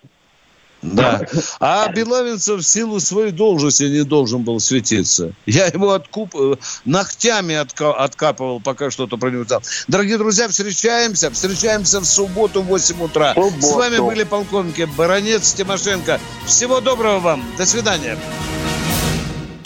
Да. 0.94 1.22
А 1.60 1.88
Белавинцев 1.90 2.62
в 2.62 2.64
силу 2.64 3.00
своей 3.00 3.32
должности 3.32 3.84
не 3.84 4.04
должен 4.04 4.44
был 4.44 4.60
светиться. 4.60 5.34
Я 5.46 5.68
его 5.68 5.90
откуп... 5.90 6.36
Э, 6.36 6.56
ногтями 6.86 7.56
отка... 7.56 7.94
откапывал, 7.94 8.60
пока 8.60 8.92
что-то 8.92 9.18
про 9.18 9.32
него. 9.32 9.46
Дорогие 9.88 10.18
друзья, 10.18 10.48
встречаемся. 10.48 11.32
Встречаемся 11.32 12.00
в 12.00 12.06
субботу 12.06 12.62
в 12.62 12.68
8 12.68 13.02
утра. 13.02 13.34
Субботу. 13.34 13.62
С 13.62 13.72
вами 13.74 13.98
были 14.00 14.24
полковники 14.24 14.88
Баронец 14.98 15.54
Тимошенко. 15.54 16.20
Всего 16.46 16.82
доброго 16.82 17.20
вам. 17.20 17.44
До 17.58 17.66
свидания. 17.66 18.18